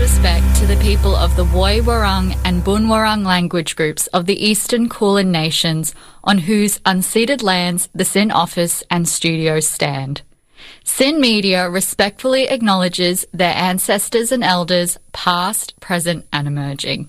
respect 0.00 0.56
to 0.56 0.66
the 0.66 0.76
people 0.76 1.14
of 1.16 1.34
the 1.36 1.44
Woi 1.44 1.80
Wurrung 1.80 2.36
and 2.44 2.62
Boon 2.62 2.86
Wurrung 2.86 3.24
language 3.24 3.76
groups 3.76 4.08
of 4.08 4.26
the 4.26 4.44
Eastern 4.44 4.88
Kulin 4.88 5.30
Nations 5.30 5.94
on 6.22 6.38
whose 6.38 6.80
unceded 6.80 7.42
lands 7.42 7.88
the 7.94 8.04
SYN 8.04 8.30
office 8.30 8.82
and 8.90 9.08
studios 9.08 9.66
stand. 9.66 10.22
SYN 10.84 11.20
Media 11.20 11.70
respectfully 11.70 12.48
acknowledges 12.48 13.26
their 13.32 13.54
ancestors 13.54 14.32
and 14.32 14.44
elders, 14.44 14.98
past, 15.12 15.78
present, 15.80 16.26
and 16.32 16.46
emerging. 16.46 17.08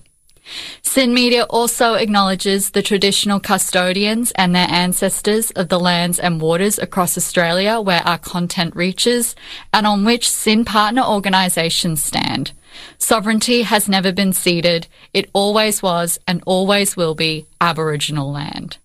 SYN 0.81 1.13
Media 1.13 1.43
also 1.43 1.95
acknowledges 1.95 2.71
the 2.71 2.81
traditional 2.81 3.39
custodians 3.39 4.31
and 4.35 4.55
their 4.55 4.67
ancestors 4.69 5.51
of 5.51 5.69
the 5.69 5.79
lands 5.79 6.19
and 6.19 6.39
waters 6.39 6.79
across 6.79 7.17
Australia 7.17 7.81
where 7.81 8.01
our 8.05 8.17
content 8.17 8.75
reaches 8.75 9.35
and 9.73 9.85
on 9.85 10.05
which 10.05 10.29
SYN 10.29 10.63
partner 10.63 11.03
organisations 11.03 12.03
stand. 12.03 12.53
Sovereignty 12.97 13.63
has 13.63 13.87
never 13.87 14.11
been 14.11 14.33
ceded. 14.33 14.87
It 15.13 15.29
always 15.33 15.81
was 15.81 16.19
and 16.27 16.41
always 16.45 16.95
will 16.95 17.15
be 17.15 17.45
Aboriginal 17.61 18.31
land. 18.31 18.77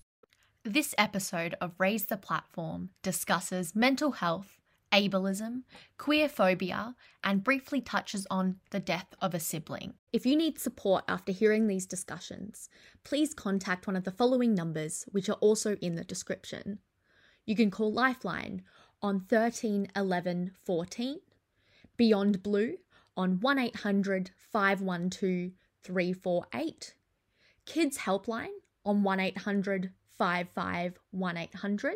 This 0.63 0.95
episode 0.97 1.55
of 1.59 1.73
Raise 1.77 2.05
the 2.05 2.15
Platform 2.15 2.91
discusses 3.01 3.75
mental 3.75 4.13
health, 4.13 4.61
ableism, 4.93 5.63
queer 5.97 6.29
phobia, 6.29 6.95
and 7.23 7.43
briefly 7.43 7.81
touches 7.81 8.25
on 8.29 8.57
the 8.71 8.79
death 8.79 9.07
of 9.21 9.33
a 9.33 9.39
sibling. 9.39 9.95
If 10.13 10.25
you 10.25 10.37
need 10.37 10.59
support 10.59 11.03
after 11.07 11.31
hearing 11.31 11.67
these 11.67 11.85
discussions, 11.85 12.69
please 13.03 13.33
contact 13.33 13.87
one 13.87 13.95
of 13.97 14.05
the 14.05 14.11
following 14.11 14.53
numbers, 14.53 15.03
which 15.11 15.27
are 15.27 15.39
also 15.41 15.75
in 15.81 15.95
the 15.95 16.03
description. 16.03 16.79
You 17.45 17.55
can 17.55 17.69
call 17.69 17.91
Lifeline 17.91 18.61
on 19.01 19.19
13 19.19 19.89
11 19.95 20.51
14, 20.63 21.19
Beyond 21.97 22.41
Blue 22.41 22.77
on 23.15 23.39
1800 23.41 24.31
512 24.51 25.51
348, 25.83 26.95
Kids 27.65 27.97
Helpline 27.99 28.47
on 28.85 29.03
1800 29.03 29.91
55 30.17 30.99
1800, 31.11 31.95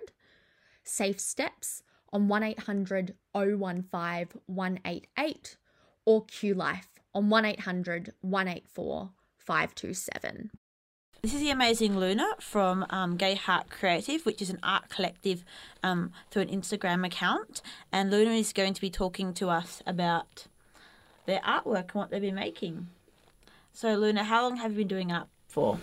Safe 0.84 1.20
Steps 1.20 1.84
on 2.14 2.28
1800 2.28 3.16
015 3.34 4.42
188 4.46 5.58
or 6.06 6.26
Q 6.26 6.54
Life 6.54 6.88
on 7.14 7.30
1800 7.30 8.14
184 8.22 9.12
527. 9.38 10.52
This 11.24 11.34
is 11.34 11.42
the 11.42 11.50
amazing 11.50 11.98
Luna 11.98 12.28
from 12.40 12.86
um, 12.90 13.18
Gay 13.18 13.36
Heart 13.36 13.70
Creative, 13.70 14.26
which 14.26 14.42
is 14.42 14.50
an 14.50 14.60
art 14.62 14.90
collective 14.90 15.44
um, 15.84 16.12
through 16.30 16.44
an 16.44 16.50
Instagram 16.50 17.06
account. 17.06 17.62
And 17.92 18.12
Luna 18.12 18.32
is 18.32 18.54
going 18.54 18.74
to 18.74 18.82
be 18.82 18.90
talking 18.90 19.34
to 19.34 19.50
us 19.50 19.82
about 19.88 20.46
their 21.28 21.42
artwork 21.42 21.90
and 21.90 21.94
what 21.94 22.10
they've 22.10 22.22
been 22.22 22.34
making. 22.34 22.88
So, 23.74 23.94
Luna, 23.94 24.24
how 24.24 24.42
long 24.42 24.58
have 24.58 24.72
you 24.72 24.80
been 24.80 24.88
doing 24.88 25.12
art 25.12 25.28
for? 25.48 25.78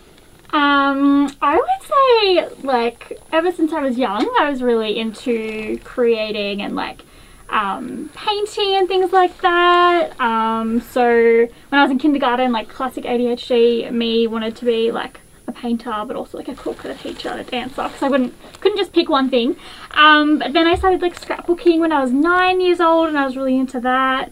Um, 0.49 1.31
I 1.41 1.55
would 1.55 2.49
say 2.51 2.63
like 2.65 3.19
ever 3.31 3.51
since 3.51 3.71
I 3.71 3.81
was 3.81 3.97
young, 3.97 4.29
I 4.39 4.49
was 4.49 4.61
really 4.61 4.99
into 4.99 5.79
creating 5.83 6.61
and 6.61 6.75
like 6.75 7.03
um, 7.49 8.09
painting 8.15 8.75
and 8.75 8.87
things 8.87 9.11
like 9.11 9.39
that. 9.41 10.19
Um, 10.19 10.81
so 10.81 11.03
when 11.05 11.79
I 11.79 11.81
was 11.81 11.91
in 11.91 11.99
kindergarten, 11.99 12.51
like 12.51 12.67
classic 12.67 13.05
ADHD, 13.05 13.91
me 13.91 14.27
wanted 14.27 14.55
to 14.57 14.65
be 14.65 14.91
like 14.91 15.21
a 15.47 15.51
painter, 15.51 16.03
but 16.07 16.15
also 16.15 16.37
like 16.37 16.47
a 16.47 16.55
cook, 16.55 16.83
a 16.85 16.93
teacher, 16.95 17.29
a 17.29 17.43
dancer, 17.43 17.83
because 17.83 18.03
I 18.03 18.09
wouldn't 18.09 18.33
couldn't 18.61 18.77
just 18.77 18.93
pick 18.93 19.09
one 19.09 19.29
thing. 19.29 19.55
Um, 19.91 20.39
but 20.39 20.53
then 20.53 20.67
I 20.67 20.75
started 20.75 21.01
like 21.01 21.19
scrapbooking 21.19 21.79
when 21.79 21.91
I 21.91 22.01
was 22.01 22.11
nine 22.11 22.61
years 22.61 22.79
old, 22.79 23.07
and 23.07 23.17
I 23.17 23.25
was 23.25 23.37
really 23.37 23.57
into 23.57 23.79
that. 23.81 24.31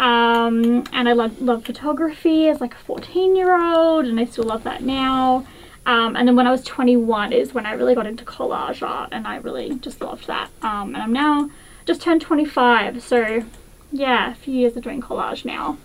Um, 0.00 0.84
and 0.94 1.10
I 1.10 1.12
love, 1.12 1.42
love 1.42 1.66
photography 1.66 2.48
as 2.48 2.58
like 2.58 2.72
a 2.72 2.78
14 2.78 3.36
year 3.36 3.54
old 3.54 4.06
and 4.06 4.18
I 4.18 4.24
still 4.24 4.44
love 4.44 4.64
that 4.64 4.82
now. 4.82 5.46
Um, 5.84 6.16
and 6.16 6.26
then 6.26 6.36
when 6.36 6.46
I 6.46 6.50
was 6.50 6.64
21 6.64 7.34
is 7.34 7.52
when 7.52 7.66
I 7.66 7.72
really 7.72 7.94
got 7.94 8.06
into 8.06 8.24
collage 8.24 8.82
art 8.82 9.10
and 9.12 9.26
I 9.26 9.36
really 9.36 9.74
just 9.76 10.00
loved 10.00 10.26
that. 10.26 10.48
Um, 10.62 10.94
and 10.94 11.02
I'm 11.02 11.12
now 11.12 11.50
just 11.84 12.00
turned 12.00 12.22
25 12.22 13.02
so 13.02 13.44
yeah 13.92 14.32
a 14.32 14.34
few 14.34 14.54
years 14.54 14.74
of 14.74 14.84
doing 14.84 15.02
collage 15.02 15.44
now. 15.44 15.76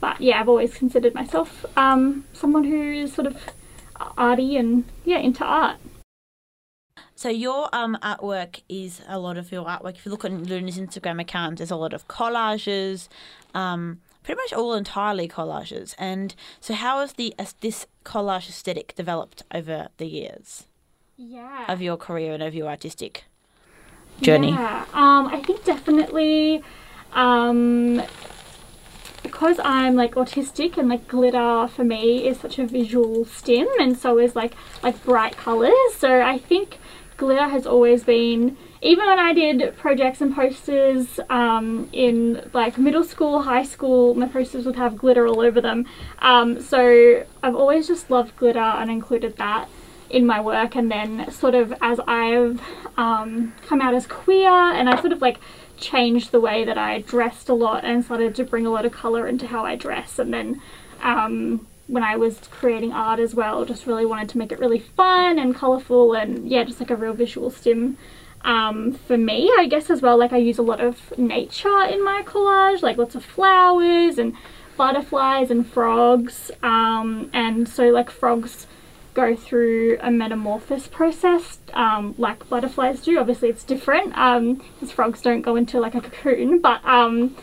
But 0.00 0.20
yeah 0.20 0.40
I've 0.40 0.48
always 0.48 0.74
considered 0.74 1.14
myself 1.14 1.64
um, 1.76 2.24
someone 2.32 2.64
who 2.64 2.92
is 2.92 3.14
sort 3.14 3.28
of 3.28 3.40
arty 4.18 4.56
and 4.56 4.84
yeah 5.04 5.18
into 5.18 5.44
art. 5.44 5.76
So 7.16 7.28
your 7.28 7.68
um, 7.72 7.96
artwork 8.02 8.62
is 8.68 9.00
a 9.06 9.18
lot 9.18 9.36
of 9.36 9.52
your 9.52 9.64
artwork. 9.64 9.94
If 9.96 10.06
you 10.06 10.10
look 10.10 10.24
on 10.24 10.44
Luna's 10.44 10.78
Instagram 10.78 11.20
account, 11.20 11.58
there's 11.58 11.70
a 11.70 11.76
lot 11.76 11.92
of 11.92 12.08
collages, 12.08 13.08
um, 13.54 14.00
pretty 14.24 14.40
much 14.40 14.52
all 14.52 14.74
entirely 14.74 15.28
collages. 15.28 15.94
And 15.98 16.34
so, 16.60 16.74
how 16.74 17.00
has 17.00 17.12
the 17.12 17.34
uh, 17.38 17.46
this 17.60 17.86
collage 18.04 18.48
aesthetic 18.48 18.94
developed 18.96 19.44
over 19.52 19.88
the 19.98 20.06
years? 20.06 20.64
Yeah. 21.16 21.66
Of 21.68 21.80
your 21.80 21.96
career 21.96 22.32
and 22.34 22.42
of 22.42 22.54
your 22.54 22.68
artistic 22.68 23.24
journey. 24.20 24.50
Yeah. 24.50 24.84
Um, 24.92 25.28
I 25.28 25.40
think 25.44 25.64
definitely. 25.64 26.62
Um, 27.12 28.02
because 29.22 29.58
I'm 29.64 29.94
like 29.94 30.14
autistic 30.16 30.76
and 30.76 30.88
like 30.88 31.08
glitter 31.08 31.68
for 31.68 31.84
me 31.84 32.26
is 32.26 32.38
such 32.38 32.58
a 32.58 32.66
visual 32.66 33.24
stim 33.24 33.66
and 33.80 33.96
so 33.96 34.18
is 34.18 34.36
like 34.36 34.54
like 34.82 35.02
bright 35.02 35.36
colors 35.36 35.94
so 35.96 36.20
I 36.20 36.38
think 36.38 36.78
glitter 37.16 37.48
has 37.48 37.66
always 37.66 38.04
been 38.04 38.56
even 38.84 39.06
when 39.06 39.18
I 39.18 39.32
did 39.32 39.76
projects 39.78 40.20
and 40.20 40.34
posters 40.34 41.18
um, 41.30 41.88
in 41.92 42.50
like 42.52 42.76
middle 42.76 43.02
school, 43.02 43.40
high 43.40 43.62
school, 43.62 44.14
my 44.14 44.28
posters 44.28 44.66
would 44.66 44.76
have 44.76 44.98
glitter 44.98 45.26
all 45.26 45.40
over 45.40 45.58
them. 45.58 45.86
Um, 46.18 46.60
so 46.60 47.24
I've 47.42 47.56
always 47.56 47.88
just 47.88 48.10
loved 48.10 48.36
glitter 48.36 48.58
and 48.58 48.90
included 48.90 49.38
that 49.38 49.70
in 50.10 50.26
my 50.26 50.38
work. 50.38 50.76
And 50.76 50.90
then 50.90 51.30
sort 51.32 51.54
of 51.54 51.72
as 51.80 51.98
I've 52.06 52.60
um, 52.98 53.54
come 53.66 53.80
out 53.80 53.94
as 53.94 54.06
queer 54.06 54.50
and 54.50 54.90
I 54.90 55.00
sort 55.00 55.14
of 55.14 55.22
like 55.22 55.38
changed 55.78 56.30
the 56.30 56.40
way 56.40 56.66
that 56.66 56.76
I 56.76 57.00
dressed 57.00 57.48
a 57.48 57.54
lot 57.54 57.84
and 57.84 58.04
started 58.04 58.34
to 58.34 58.44
bring 58.44 58.66
a 58.66 58.70
lot 58.70 58.84
of 58.84 58.92
colour 58.92 59.26
into 59.26 59.46
how 59.46 59.64
I 59.64 59.76
dress. 59.76 60.18
And 60.18 60.32
then 60.32 60.60
um, 61.02 61.66
when 61.86 62.02
I 62.02 62.16
was 62.16 62.38
creating 62.50 62.92
art 62.92 63.20
as 63.20 63.34
well, 63.34 63.64
just 63.64 63.86
really 63.86 64.06
wanted 64.06 64.28
to 64.30 64.38
make 64.38 64.52
it 64.52 64.58
really 64.58 64.78
fun 64.78 65.38
and 65.38 65.54
colourful 65.54 66.14
and 66.14 66.48
yeah, 66.48 66.64
just 66.64 66.80
like 66.80 66.90
a 66.90 66.96
real 66.96 67.12
visual 67.12 67.50
stim. 67.50 67.98
Um, 68.42 68.92
for 68.92 69.16
me, 69.16 69.50
I 69.58 69.66
guess 69.66 69.90
as 69.90 70.02
well, 70.02 70.18
like 70.18 70.32
I 70.32 70.36
use 70.36 70.58
a 70.58 70.62
lot 70.62 70.80
of 70.80 71.16
nature 71.18 71.82
in 71.84 72.04
my 72.04 72.22
collage, 72.22 72.82
like 72.82 72.96
lots 72.96 73.14
of 73.14 73.24
flowers 73.24 74.18
and 74.18 74.34
butterflies 74.76 75.50
and 75.50 75.66
frogs. 75.66 76.50
Um, 76.62 77.30
and 77.32 77.68
so 77.68 77.88
like 77.88 78.10
frogs 78.10 78.66
go 79.14 79.36
through 79.36 79.96
a 80.00 80.10
metamorphosis 80.10 80.88
process 80.88 81.58
um, 81.72 82.14
like 82.18 82.48
butterflies 82.48 83.00
do. 83.00 83.18
Obviously 83.18 83.48
it's 83.48 83.64
different 83.64 84.10
because 84.10 84.90
frogs 84.90 85.22
don't 85.22 85.42
go 85.42 85.56
into 85.56 85.80
like 85.80 85.94
a 85.94 86.00
cocoon, 86.00 86.60
but 86.60 86.84
um, 86.84 87.36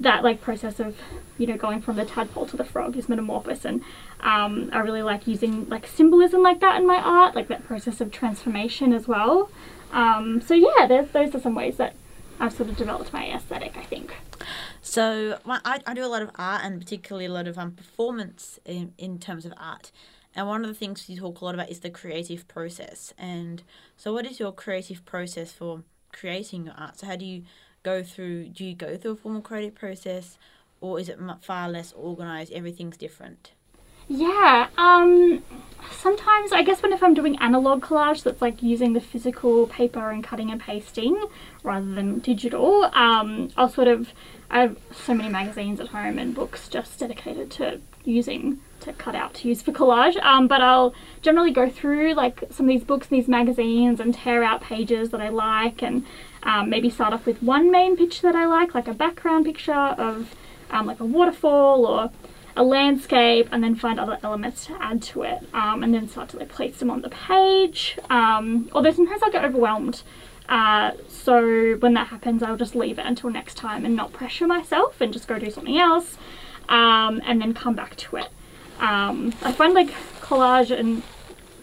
that 0.00 0.22
like 0.22 0.40
process 0.40 0.78
of 0.78 0.96
you 1.38 1.46
know 1.46 1.56
going 1.56 1.80
from 1.80 1.96
the 1.96 2.04
tadpole 2.04 2.46
to 2.46 2.56
the 2.56 2.64
frog 2.64 2.96
is 2.96 3.08
metamorphosis 3.08 3.64
and 3.64 3.82
um, 4.20 4.70
I 4.72 4.78
really 4.80 5.02
like 5.02 5.26
using 5.26 5.68
like 5.68 5.86
symbolism 5.86 6.42
like 6.42 6.60
that 6.60 6.80
in 6.80 6.86
my 6.86 6.96
art 6.96 7.34
like 7.34 7.48
that 7.48 7.64
process 7.64 8.00
of 8.00 8.12
transformation 8.12 8.92
as 8.92 9.08
well. 9.08 9.50
Um, 9.92 10.40
so 10.40 10.54
yeah 10.54 10.86
those 10.86 11.34
are 11.34 11.40
some 11.40 11.54
ways 11.54 11.76
that 11.76 11.94
I've 12.40 12.52
sort 12.52 12.68
of 12.68 12.76
developed 12.76 13.12
my 13.12 13.30
aesthetic 13.32 13.76
I 13.76 13.82
think. 13.82 14.14
So 14.80 15.38
I, 15.46 15.80
I 15.86 15.94
do 15.94 16.04
a 16.04 16.06
lot 16.06 16.22
of 16.22 16.30
art 16.36 16.62
and 16.64 16.80
particularly 16.80 17.26
a 17.26 17.32
lot 17.32 17.48
of 17.48 17.58
um, 17.58 17.72
performance 17.72 18.58
in, 18.64 18.94
in 18.96 19.18
terms 19.18 19.44
of 19.44 19.52
art. 19.56 19.90
And 20.34 20.46
one 20.46 20.62
of 20.62 20.68
the 20.68 20.74
things 20.74 21.08
you 21.08 21.18
talk 21.18 21.40
a 21.40 21.44
lot 21.44 21.54
about 21.54 21.68
is 21.68 21.80
the 21.80 21.90
creative 21.90 22.46
process. 22.48 23.12
And 23.18 23.62
so 23.96 24.12
what 24.12 24.24
is 24.24 24.38
your 24.38 24.52
creative 24.52 25.04
process 25.04 25.52
for 25.52 25.82
creating 26.12 26.66
your 26.66 26.74
art? 26.74 26.98
So 27.00 27.06
how 27.06 27.16
do 27.16 27.24
you 27.24 27.42
go 27.82 28.02
through 28.02 28.48
do 28.48 28.64
you 28.64 28.74
go 28.74 28.96
through 28.96 29.12
a 29.12 29.16
formal 29.16 29.42
creative 29.42 29.74
process 29.74 30.38
or 30.80 30.98
is 31.00 31.08
it 31.08 31.18
far 31.42 31.68
less 31.68 31.92
organized 31.92 32.52
everything's 32.52 32.96
different 32.96 33.52
yeah 34.08 34.68
um 34.78 35.42
sometimes 35.90 36.52
i 36.52 36.62
guess 36.62 36.82
when 36.82 36.92
if 36.92 37.02
i'm 37.02 37.14
doing 37.14 37.36
analog 37.38 37.82
collage 37.82 38.22
that's 38.22 38.40
like 38.40 38.62
using 38.62 38.92
the 38.92 39.00
physical 39.00 39.66
paper 39.66 40.10
and 40.10 40.24
cutting 40.24 40.50
and 40.50 40.60
pasting 40.60 41.26
rather 41.62 41.94
than 41.94 42.18
digital 42.20 42.84
um 42.94 43.50
i'll 43.56 43.68
sort 43.68 43.88
of 43.88 44.12
i 44.50 44.60
have 44.60 44.78
so 44.92 45.14
many 45.14 45.28
magazines 45.28 45.78
at 45.78 45.88
home 45.88 46.18
and 46.18 46.34
books 46.34 46.68
just 46.68 46.98
dedicated 46.98 47.50
to 47.50 47.80
using 48.04 48.58
to 48.80 48.92
cut 48.94 49.14
out 49.14 49.34
to 49.34 49.48
use 49.48 49.60
for 49.60 49.72
collage 49.72 50.16
um, 50.24 50.48
but 50.48 50.60
I'll 50.60 50.94
generally 51.20 51.50
go 51.50 51.68
through 51.68 52.14
like 52.14 52.44
some 52.50 52.66
of 52.66 52.68
these 52.68 52.84
books 52.84 53.08
and 53.10 53.18
these 53.18 53.28
magazines 53.28 54.00
and 54.00 54.14
tear 54.14 54.42
out 54.42 54.62
pages 54.62 55.10
that 55.10 55.20
I 55.20 55.28
like 55.28 55.82
and 55.82 56.06
um, 56.42 56.70
maybe 56.70 56.88
start 56.88 57.12
off 57.12 57.26
with 57.26 57.42
one 57.42 57.70
main 57.70 57.96
picture 57.96 58.22
that 58.22 58.36
I 58.36 58.46
like 58.46 58.74
like 58.74 58.88
a 58.88 58.94
background 58.94 59.44
picture 59.44 59.72
of 59.72 60.34
um, 60.70 60.86
like 60.86 61.00
a 61.00 61.04
waterfall 61.04 61.86
or 61.86 62.10
a 62.58 62.62
landscape 62.62 63.48
and 63.52 63.62
then 63.62 63.74
find 63.74 63.98
other 63.98 64.18
elements 64.22 64.66
to 64.66 64.76
add 64.82 65.00
to 65.00 65.22
it 65.22 65.38
um, 65.54 65.82
and 65.82 65.94
then 65.94 66.08
start 66.08 66.28
to 66.28 66.36
like 66.36 66.48
place 66.48 66.78
them 66.78 66.90
on 66.90 67.02
the 67.02 67.08
page 67.08 67.98
um, 68.10 68.68
although 68.72 68.90
sometimes 68.90 69.22
I'll 69.22 69.30
get 69.30 69.44
overwhelmed 69.44 70.02
uh, 70.48 70.92
so 71.08 71.76
when 71.76 71.94
that 71.94 72.08
happens 72.08 72.42
I'll 72.42 72.56
just 72.56 72.74
leave 72.74 72.98
it 72.98 73.06
until 73.06 73.30
next 73.30 73.56
time 73.56 73.84
and 73.84 73.94
not 73.94 74.12
pressure 74.12 74.46
myself 74.46 75.00
and 75.00 75.12
just 75.12 75.28
go 75.28 75.38
do 75.38 75.50
something 75.50 75.78
else 75.78 76.18
um, 76.68 77.22
and 77.24 77.40
then 77.40 77.54
come 77.54 77.74
back 77.74 77.96
to 77.96 78.16
it. 78.16 78.28
Um, 78.80 79.32
I 79.42 79.52
find 79.52 79.74
like 79.74 79.90
collage 80.20 80.76
and 80.76 81.02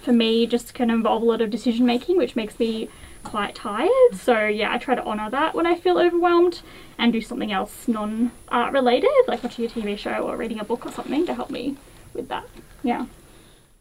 for 0.02 0.12
me 0.12 0.46
just 0.46 0.74
can 0.74 0.90
involve 0.90 1.22
a 1.22 1.26
lot 1.26 1.42
of 1.42 1.50
decision 1.50 1.86
making, 1.86 2.18
which 2.18 2.36
makes 2.36 2.60
me 2.60 2.90
quite 3.26 3.56
tired. 3.56 4.16
So 4.16 4.46
yeah, 4.46 4.72
I 4.72 4.78
try 4.78 4.96
to 4.96 5.04
honour 5.04 5.30
that 5.32 5.54
when 5.54 5.66
I 5.66 5.76
feel 5.76 5.98
overwhelmed 5.98 6.62
and 6.98 7.12
do 7.12 7.22
something 7.22 7.52
else 7.52 7.88
non 7.88 8.32
art 8.48 8.72
related, 8.72 9.12
like 9.28 9.44
watching 9.44 9.66
a 9.66 9.68
TV 9.68 9.98
show 9.98 10.28
or 10.28 10.38
reading 10.38 10.60
a 10.60 10.64
book 10.64 10.86
or 10.86 10.92
something 10.92 11.26
to 11.26 11.34
help 11.34 11.50
me 11.50 11.76
with 12.14 12.30
that. 12.30 12.48
Yeah. 12.84 13.08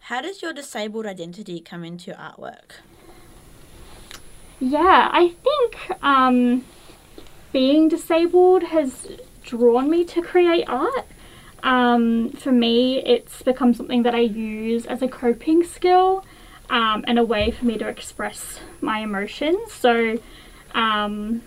How 0.00 0.20
does 0.20 0.42
your 0.42 0.52
disabled 0.52 1.06
identity 1.06 1.60
come 1.60 1.84
into 1.84 2.10
your 2.10 2.16
artwork? 2.16 2.72
Yeah, 4.60 5.08
I 5.12 5.34
think 5.42 6.02
um, 6.02 6.64
being 7.52 7.88
disabled 7.88 8.64
has 8.64 9.06
drawn 9.42 9.88
me 9.88 10.04
to 10.04 10.22
create 10.22 10.64
art. 10.68 11.06
Um, 11.62 12.30
for 12.32 12.52
me, 12.52 13.02
it's 13.04 13.42
become 13.42 13.72
something 13.72 14.02
that 14.02 14.14
I 14.14 14.20
use 14.20 14.84
as 14.84 15.00
a 15.00 15.08
coping 15.08 15.64
skill 15.64 16.24
um, 16.70 17.04
and 17.06 17.18
a 17.18 17.24
way 17.24 17.50
for 17.50 17.64
me 17.64 17.78
to 17.78 17.88
express 17.88 18.60
my 18.80 19.00
emotions. 19.00 19.72
So, 19.72 20.18
um, 20.74 21.42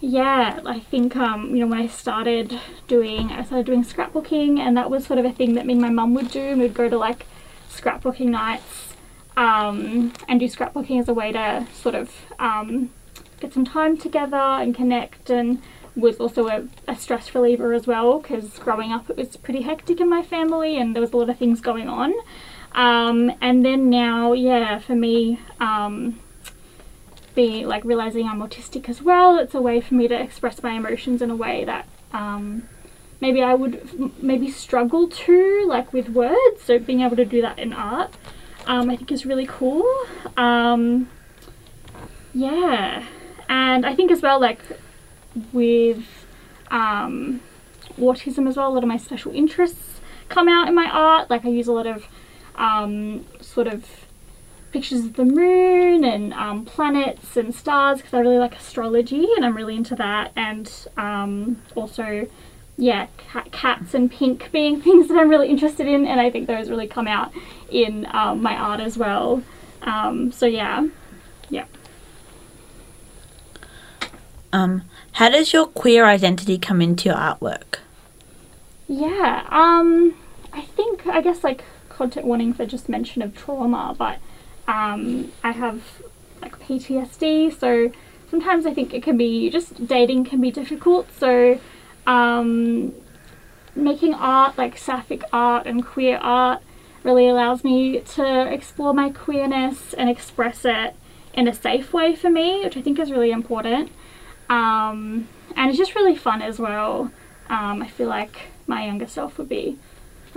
yeah, 0.00 0.60
I 0.66 0.80
think 0.80 1.16
um, 1.16 1.54
you 1.54 1.60
know 1.60 1.66
when 1.66 1.80
I 1.80 1.86
started 1.86 2.58
doing, 2.88 3.32
I 3.32 3.42
started 3.44 3.66
doing 3.66 3.84
scrapbooking, 3.84 4.58
and 4.58 4.76
that 4.76 4.90
was 4.90 5.06
sort 5.06 5.18
of 5.18 5.24
a 5.24 5.32
thing 5.32 5.54
that 5.54 5.66
me 5.66 5.72
and 5.72 5.82
my 5.82 5.90
mum 5.90 6.14
would 6.14 6.30
do. 6.30 6.40
And 6.40 6.60
we'd 6.60 6.74
go 6.74 6.88
to 6.88 6.98
like 6.98 7.26
scrapbooking 7.70 8.28
nights 8.28 8.94
um, 9.36 10.12
and 10.28 10.40
do 10.40 10.46
scrapbooking 10.46 11.00
as 11.00 11.08
a 11.08 11.14
way 11.14 11.32
to 11.32 11.66
sort 11.72 11.94
of 11.94 12.10
um, 12.38 12.90
get 13.40 13.52
some 13.52 13.64
time 13.64 13.96
together 13.96 14.36
and 14.36 14.74
connect 14.74 15.30
and 15.30 15.60
was 15.96 16.16
also 16.16 16.48
a, 16.48 16.66
a 16.88 16.96
stress 16.96 17.34
reliever 17.34 17.72
as 17.72 17.86
well 17.86 18.18
because 18.18 18.58
growing 18.58 18.92
up 18.92 19.08
it 19.08 19.16
was 19.16 19.36
pretty 19.36 19.62
hectic 19.62 20.00
in 20.00 20.08
my 20.08 20.22
family 20.22 20.76
and 20.76 20.94
there 20.94 21.00
was 21.00 21.12
a 21.12 21.16
lot 21.16 21.30
of 21.30 21.38
things 21.38 21.60
going 21.60 21.88
on 21.88 22.12
um, 22.74 23.32
and 23.40 23.64
then 23.64 23.88
now, 23.88 24.32
yeah, 24.32 24.78
for 24.78 24.94
me, 24.94 25.40
um, 25.60 26.20
being 27.34 27.66
like 27.66 27.84
realizing 27.84 28.26
I'm 28.26 28.40
autistic 28.40 28.88
as 28.88 29.00
well, 29.02 29.38
it's 29.38 29.54
a 29.54 29.60
way 29.60 29.80
for 29.80 29.94
me 29.94 30.08
to 30.08 30.20
express 30.20 30.62
my 30.62 30.72
emotions 30.72 31.22
in 31.22 31.30
a 31.30 31.36
way 31.36 31.64
that 31.64 31.86
um, 32.12 32.68
maybe 33.20 33.42
I 33.42 33.54
would 33.54 34.22
maybe 34.22 34.50
struggle 34.50 35.08
to, 35.08 35.64
like 35.66 35.92
with 35.92 36.08
words. 36.08 36.62
So 36.64 36.78
being 36.78 37.00
able 37.00 37.16
to 37.16 37.24
do 37.24 37.42
that 37.42 37.58
in 37.58 37.72
art, 37.72 38.14
um, 38.66 38.90
I 38.90 38.96
think 38.96 39.12
is 39.12 39.24
really 39.24 39.46
cool. 39.46 39.84
Um, 40.36 41.08
yeah, 42.32 43.04
and 43.48 43.86
I 43.86 43.94
think 43.94 44.10
as 44.10 44.20
well, 44.20 44.40
like 44.40 44.60
with 45.52 46.04
um, 46.70 47.40
autism 47.98 48.48
as 48.48 48.56
well, 48.56 48.68
a 48.68 48.74
lot 48.74 48.82
of 48.82 48.88
my 48.88 48.96
special 48.96 49.32
interests 49.32 50.00
come 50.28 50.48
out 50.48 50.66
in 50.66 50.74
my 50.74 50.88
art. 50.90 51.30
Like 51.30 51.44
I 51.44 51.48
use 51.48 51.68
a 51.68 51.72
lot 51.72 51.86
of 51.86 52.06
um, 52.56 53.24
sort 53.40 53.66
of 53.66 53.84
pictures 54.74 55.04
of 55.04 55.14
the 55.14 55.24
moon 55.24 56.04
and 56.04 56.34
um, 56.34 56.64
planets 56.64 57.36
and 57.36 57.54
stars 57.54 57.98
because 57.98 58.12
I 58.12 58.18
really 58.18 58.38
like 58.38 58.56
astrology 58.56 59.24
and 59.36 59.44
I'm 59.44 59.56
really 59.56 59.76
into 59.76 59.94
that. 59.94 60.32
And 60.34 60.70
um, 60.96 61.62
also 61.76 62.26
yeah 62.76 63.06
cat, 63.18 63.52
cats 63.52 63.94
and 63.94 64.10
pink 64.10 64.50
being 64.50 64.82
things 64.86 65.06
that 65.08 65.16
I'm 65.16 65.28
really 65.28 65.48
interested 65.48 65.86
in 65.86 66.06
and 66.06 66.20
I 66.20 66.28
think 66.28 66.48
those 66.48 66.68
really 66.68 66.88
come 66.88 67.06
out 67.06 67.32
in 67.70 68.06
um, 68.12 68.42
my 68.42 68.56
art 68.56 68.80
as 68.80 68.98
well. 68.98 69.42
Um, 69.82 70.32
so 70.32 70.46
yeah. 70.46 70.86
Yeah. 71.50 71.66
Um, 74.52 74.82
how 75.12 75.28
does 75.28 75.52
your 75.52 75.66
queer 75.66 76.04
identity 76.04 76.58
come 76.58 76.82
into 76.82 77.08
your 77.08 77.16
artwork? 77.16 77.78
Yeah 78.88 79.46
um, 79.50 80.16
I 80.52 80.62
think 80.62 81.06
I 81.06 81.20
guess 81.20 81.44
like 81.44 81.62
content 81.94 82.26
warning 82.26 82.52
for 82.52 82.66
just 82.66 82.88
mention 82.88 83.22
of 83.22 83.36
trauma, 83.36 83.94
but 83.96 84.18
um, 84.66 85.32
I 85.42 85.52
have 85.52 85.82
like 86.42 86.58
PTSD, 86.60 87.58
so 87.58 87.90
sometimes 88.30 88.66
I 88.66 88.74
think 88.74 88.92
it 88.92 89.02
can 89.02 89.16
be 89.16 89.50
just 89.50 89.86
dating 89.86 90.24
can 90.24 90.40
be 90.40 90.50
difficult. 90.50 91.08
So 91.18 91.58
um, 92.06 92.92
making 93.74 94.14
art, 94.14 94.58
like 94.58 94.76
sapphic 94.76 95.22
art 95.32 95.66
and 95.66 95.84
queer 95.84 96.18
art, 96.18 96.62
really 97.02 97.28
allows 97.28 97.64
me 97.64 98.00
to 98.00 98.52
explore 98.52 98.94
my 98.94 99.10
queerness 99.10 99.92
and 99.94 100.08
express 100.08 100.64
it 100.64 100.96
in 101.34 101.48
a 101.48 101.54
safe 101.54 101.92
way 101.92 102.14
for 102.14 102.30
me, 102.30 102.60
which 102.64 102.76
I 102.76 102.82
think 102.82 102.98
is 102.98 103.10
really 103.10 103.30
important. 103.30 103.90
Um, 104.48 105.28
and 105.56 105.70
it's 105.70 105.78
just 105.78 105.94
really 105.94 106.16
fun 106.16 106.42
as 106.42 106.58
well. 106.58 107.10
Um, 107.48 107.82
I 107.82 107.88
feel 107.88 108.08
like 108.08 108.48
my 108.66 108.86
younger 108.86 109.06
self 109.06 109.38
would 109.38 109.48
be 109.48 109.78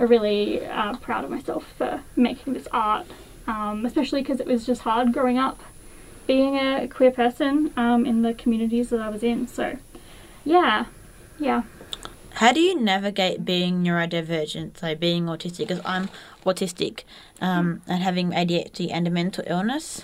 really 0.06 0.64
uh, 0.64 0.96
proud 0.96 1.24
of 1.24 1.30
myself 1.30 1.64
for 1.76 2.02
making 2.16 2.52
this 2.54 2.68
art, 2.72 3.06
um, 3.46 3.84
especially 3.84 4.22
because 4.22 4.40
it 4.40 4.46
was 4.46 4.64
just 4.64 4.82
hard 4.82 5.12
growing 5.12 5.38
up 5.38 5.60
being 6.26 6.56
a 6.56 6.86
queer 6.86 7.10
person 7.10 7.72
um, 7.76 8.04
in 8.06 8.22
the 8.22 8.34
communities 8.34 8.90
that 8.90 9.00
I 9.00 9.08
was 9.08 9.22
in. 9.22 9.48
So, 9.48 9.78
yeah, 10.44 10.86
yeah. 11.38 11.62
How 12.34 12.52
do 12.52 12.60
you 12.60 12.78
navigate 12.78 13.44
being 13.44 13.82
neurodivergent, 13.82 14.78
so 14.78 14.94
being 14.94 15.24
autistic? 15.24 15.58
Because 15.58 15.80
I'm 15.84 16.08
autistic 16.44 17.02
um, 17.40 17.82
and 17.88 18.02
having 18.02 18.30
ADHD 18.30 18.90
and 18.92 19.08
a 19.08 19.10
mental 19.10 19.42
illness. 19.46 20.02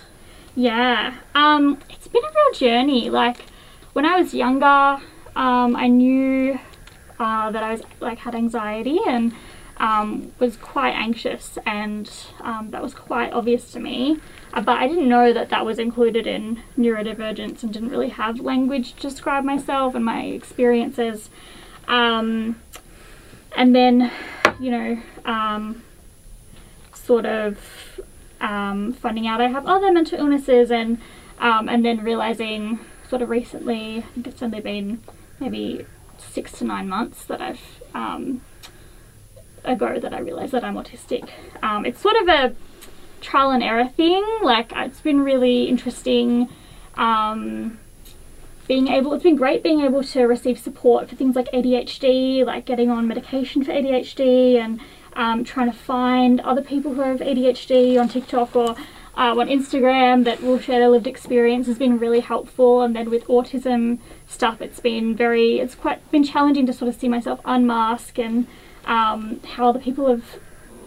Yeah, 0.56 1.14
um, 1.34 1.78
it's 1.90 2.08
been 2.08 2.24
a 2.24 2.28
real 2.28 2.54
journey. 2.54 3.10
Like 3.10 3.44
when 3.92 4.04
I 4.06 4.20
was 4.20 4.34
younger, 4.34 5.00
um, 5.36 5.76
I 5.76 5.88
knew 5.88 6.58
uh, 7.18 7.50
that 7.50 7.62
I 7.62 7.72
was 7.72 7.82
like 8.00 8.18
had 8.18 8.34
anxiety 8.34 8.98
and 9.06 9.32
um, 9.84 10.32
was 10.38 10.56
quite 10.56 10.94
anxious, 10.94 11.58
and 11.66 12.10
um, 12.40 12.70
that 12.70 12.82
was 12.82 12.94
quite 12.94 13.34
obvious 13.34 13.70
to 13.72 13.78
me. 13.78 14.18
Uh, 14.54 14.62
but 14.62 14.78
I 14.78 14.88
didn't 14.88 15.10
know 15.10 15.30
that 15.34 15.50
that 15.50 15.66
was 15.66 15.78
included 15.78 16.26
in 16.26 16.62
neurodivergence 16.78 17.62
and 17.62 17.70
didn't 17.70 17.90
really 17.90 18.08
have 18.08 18.40
language 18.40 18.94
to 18.94 19.02
describe 19.02 19.44
myself 19.44 19.94
and 19.94 20.02
my 20.02 20.22
experiences. 20.22 21.28
Um, 21.86 22.62
and 23.54 23.76
then, 23.76 24.10
you 24.58 24.70
know, 24.70 25.02
um, 25.26 25.82
sort 26.94 27.26
of 27.26 28.00
um, 28.40 28.94
finding 28.94 29.26
out 29.26 29.42
I 29.42 29.48
have 29.48 29.66
other 29.66 29.92
mental 29.92 30.18
illnesses, 30.18 30.70
and 30.70 30.96
um, 31.38 31.68
and 31.68 31.84
then 31.84 32.02
realizing 32.02 32.78
sort 33.10 33.20
of 33.20 33.28
recently, 33.28 33.98
I 33.98 34.06
think 34.14 34.28
it's 34.28 34.42
only 34.42 34.60
been 34.60 35.02
maybe 35.38 35.84
six 36.16 36.52
to 36.52 36.64
nine 36.64 36.88
months 36.88 37.26
that 37.26 37.42
I've 37.42 37.60
ago 39.64 39.98
that 39.98 40.12
I 40.12 40.20
realized 40.20 40.52
that 40.52 40.64
I'm 40.64 40.74
autistic. 40.74 41.28
Um, 41.62 41.86
it's 41.86 42.00
sort 42.00 42.16
of 42.16 42.28
a 42.28 42.54
trial 43.20 43.50
and 43.50 43.62
error 43.62 43.88
thing. 43.88 44.24
Like 44.42 44.72
it's 44.74 45.00
been 45.00 45.20
really 45.20 45.64
interesting. 45.64 46.48
Um, 46.96 47.78
being 48.66 48.88
able, 48.88 49.12
it's 49.12 49.24
been 49.24 49.36
great 49.36 49.62
being 49.62 49.80
able 49.80 50.02
to 50.02 50.24
receive 50.24 50.58
support 50.58 51.08
for 51.08 51.16
things 51.16 51.36
like 51.36 51.50
ADHD, 51.52 52.46
like 52.46 52.64
getting 52.64 52.90
on 52.90 53.06
medication 53.06 53.62
for 53.64 53.72
ADHD, 53.72 54.56
and 54.56 54.80
um, 55.14 55.44
trying 55.44 55.70
to 55.70 55.76
find 55.76 56.40
other 56.40 56.62
people 56.62 56.94
who 56.94 57.02
have 57.02 57.20
ADHD 57.20 58.00
on 58.00 58.08
TikTok 58.08 58.56
or 58.56 58.74
uh, 59.16 59.34
on 59.38 59.48
Instagram 59.48 60.24
that 60.24 60.42
will 60.42 60.58
share 60.58 60.80
their 60.80 60.88
lived 60.88 61.06
experience 61.06 61.66
has 61.66 61.78
been 61.78 61.98
really 61.98 62.20
helpful. 62.20 62.82
And 62.82 62.96
then 62.96 63.10
with 63.10 63.24
autism 63.26 63.98
stuff, 64.26 64.60
it's 64.60 64.80
been 64.80 65.14
very, 65.14 65.60
it's 65.60 65.74
quite 65.74 66.10
been 66.10 66.24
challenging 66.24 66.66
to 66.66 66.72
sort 66.72 66.88
of 66.88 67.00
see 67.00 67.08
myself 67.08 67.40
unmask 67.44 68.18
and 68.18 68.46
um, 68.86 69.40
how 69.40 69.68
other 69.68 69.80
people 69.80 70.08
have 70.08 70.24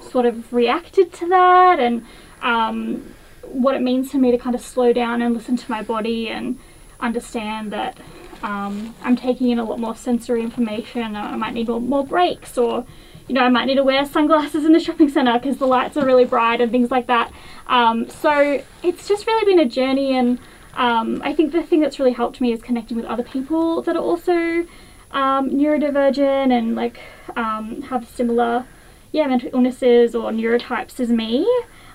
sort 0.01 0.25
of 0.25 0.51
reacted 0.53 1.11
to 1.13 1.27
that 1.27 1.79
and 1.79 2.05
um, 2.41 3.13
what 3.43 3.75
it 3.75 3.81
means 3.81 4.11
for 4.11 4.17
me 4.17 4.31
to 4.31 4.37
kind 4.37 4.55
of 4.55 4.61
slow 4.61 4.93
down 4.93 5.21
and 5.21 5.33
listen 5.33 5.57
to 5.57 5.71
my 5.71 5.81
body 5.81 6.29
and 6.29 6.59
understand 6.99 7.71
that 7.71 7.97
um, 8.43 8.95
I'm 9.01 9.15
taking 9.15 9.49
in 9.49 9.59
a 9.59 9.63
lot 9.63 9.79
more 9.79 9.95
sensory 9.95 10.41
information. 10.41 11.15
I 11.15 11.35
might 11.35 11.53
need 11.53 11.67
more, 11.67 11.81
more 11.81 12.05
breaks 12.05 12.57
or 12.57 12.85
you 13.27 13.35
know, 13.35 13.41
I 13.41 13.49
might 13.49 13.65
need 13.65 13.75
to 13.75 13.83
wear 13.83 14.05
sunglasses 14.05 14.63
in 14.63 14.71
the 14.71 14.79
shopping 14.79 15.09
centre 15.09 15.33
because 15.33 15.57
the 15.57 15.67
lights 15.67 15.97
are 15.97 16.05
really 16.05 16.25
bright 16.25 16.61
and 16.61 16.71
things 16.71 16.89
like 16.89 17.07
that. 17.07 17.31
Um, 17.67 18.09
so 18.09 18.63
it's 18.83 19.07
just 19.07 19.27
really 19.27 19.45
been 19.45 19.59
a 19.59 19.69
journey, 19.69 20.15
and 20.15 20.39
um, 20.75 21.21
I 21.23 21.33
think 21.33 21.51
the 21.51 21.61
thing 21.61 21.81
that's 21.81 21.99
really 21.99 22.13
helped 22.13 22.39
me 22.39 22.53
is 22.53 22.61
connecting 22.61 22.95
with 22.95 23.05
other 23.05 23.23
people 23.23 23.81
that 23.81 23.97
are 23.97 24.01
also 24.01 24.65
um, 25.11 25.49
neurodivergent 25.49 26.51
and 26.51 26.75
like 26.75 26.99
um, 27.35 27.81
have 27.83 28.07
similar 28.07 28.65
yeah 29.11 29.27
mental 29.27 29.49
illnesses 29.53 30.15
or 30.15 30.31
neurotypes 30.31 30.99
as 30.99 31.09
me. 31.09 31.47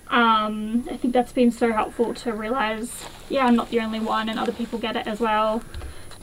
Um, 0.09 0.87
I 0.91 0.97
think 0.97 1.15
that's 1.15 1.33
been 1.33 1.51
so 1.51 1.73
helpful 1.73 2.15
to 2.15 2.33
realize 2.33 3.05
yeah 3.29 3.47
I'm 3.47 3.57
not 3.57 3.71
the 3.71 3.81
only 3.81 4.01
one 4.01 4.29
and 4.29 4.39
other 4.39 4.53
people 4.53 4.79
get 4.79 4.97
it 4.97 5.07
as 5.07 5.21
well. 5.21 5.63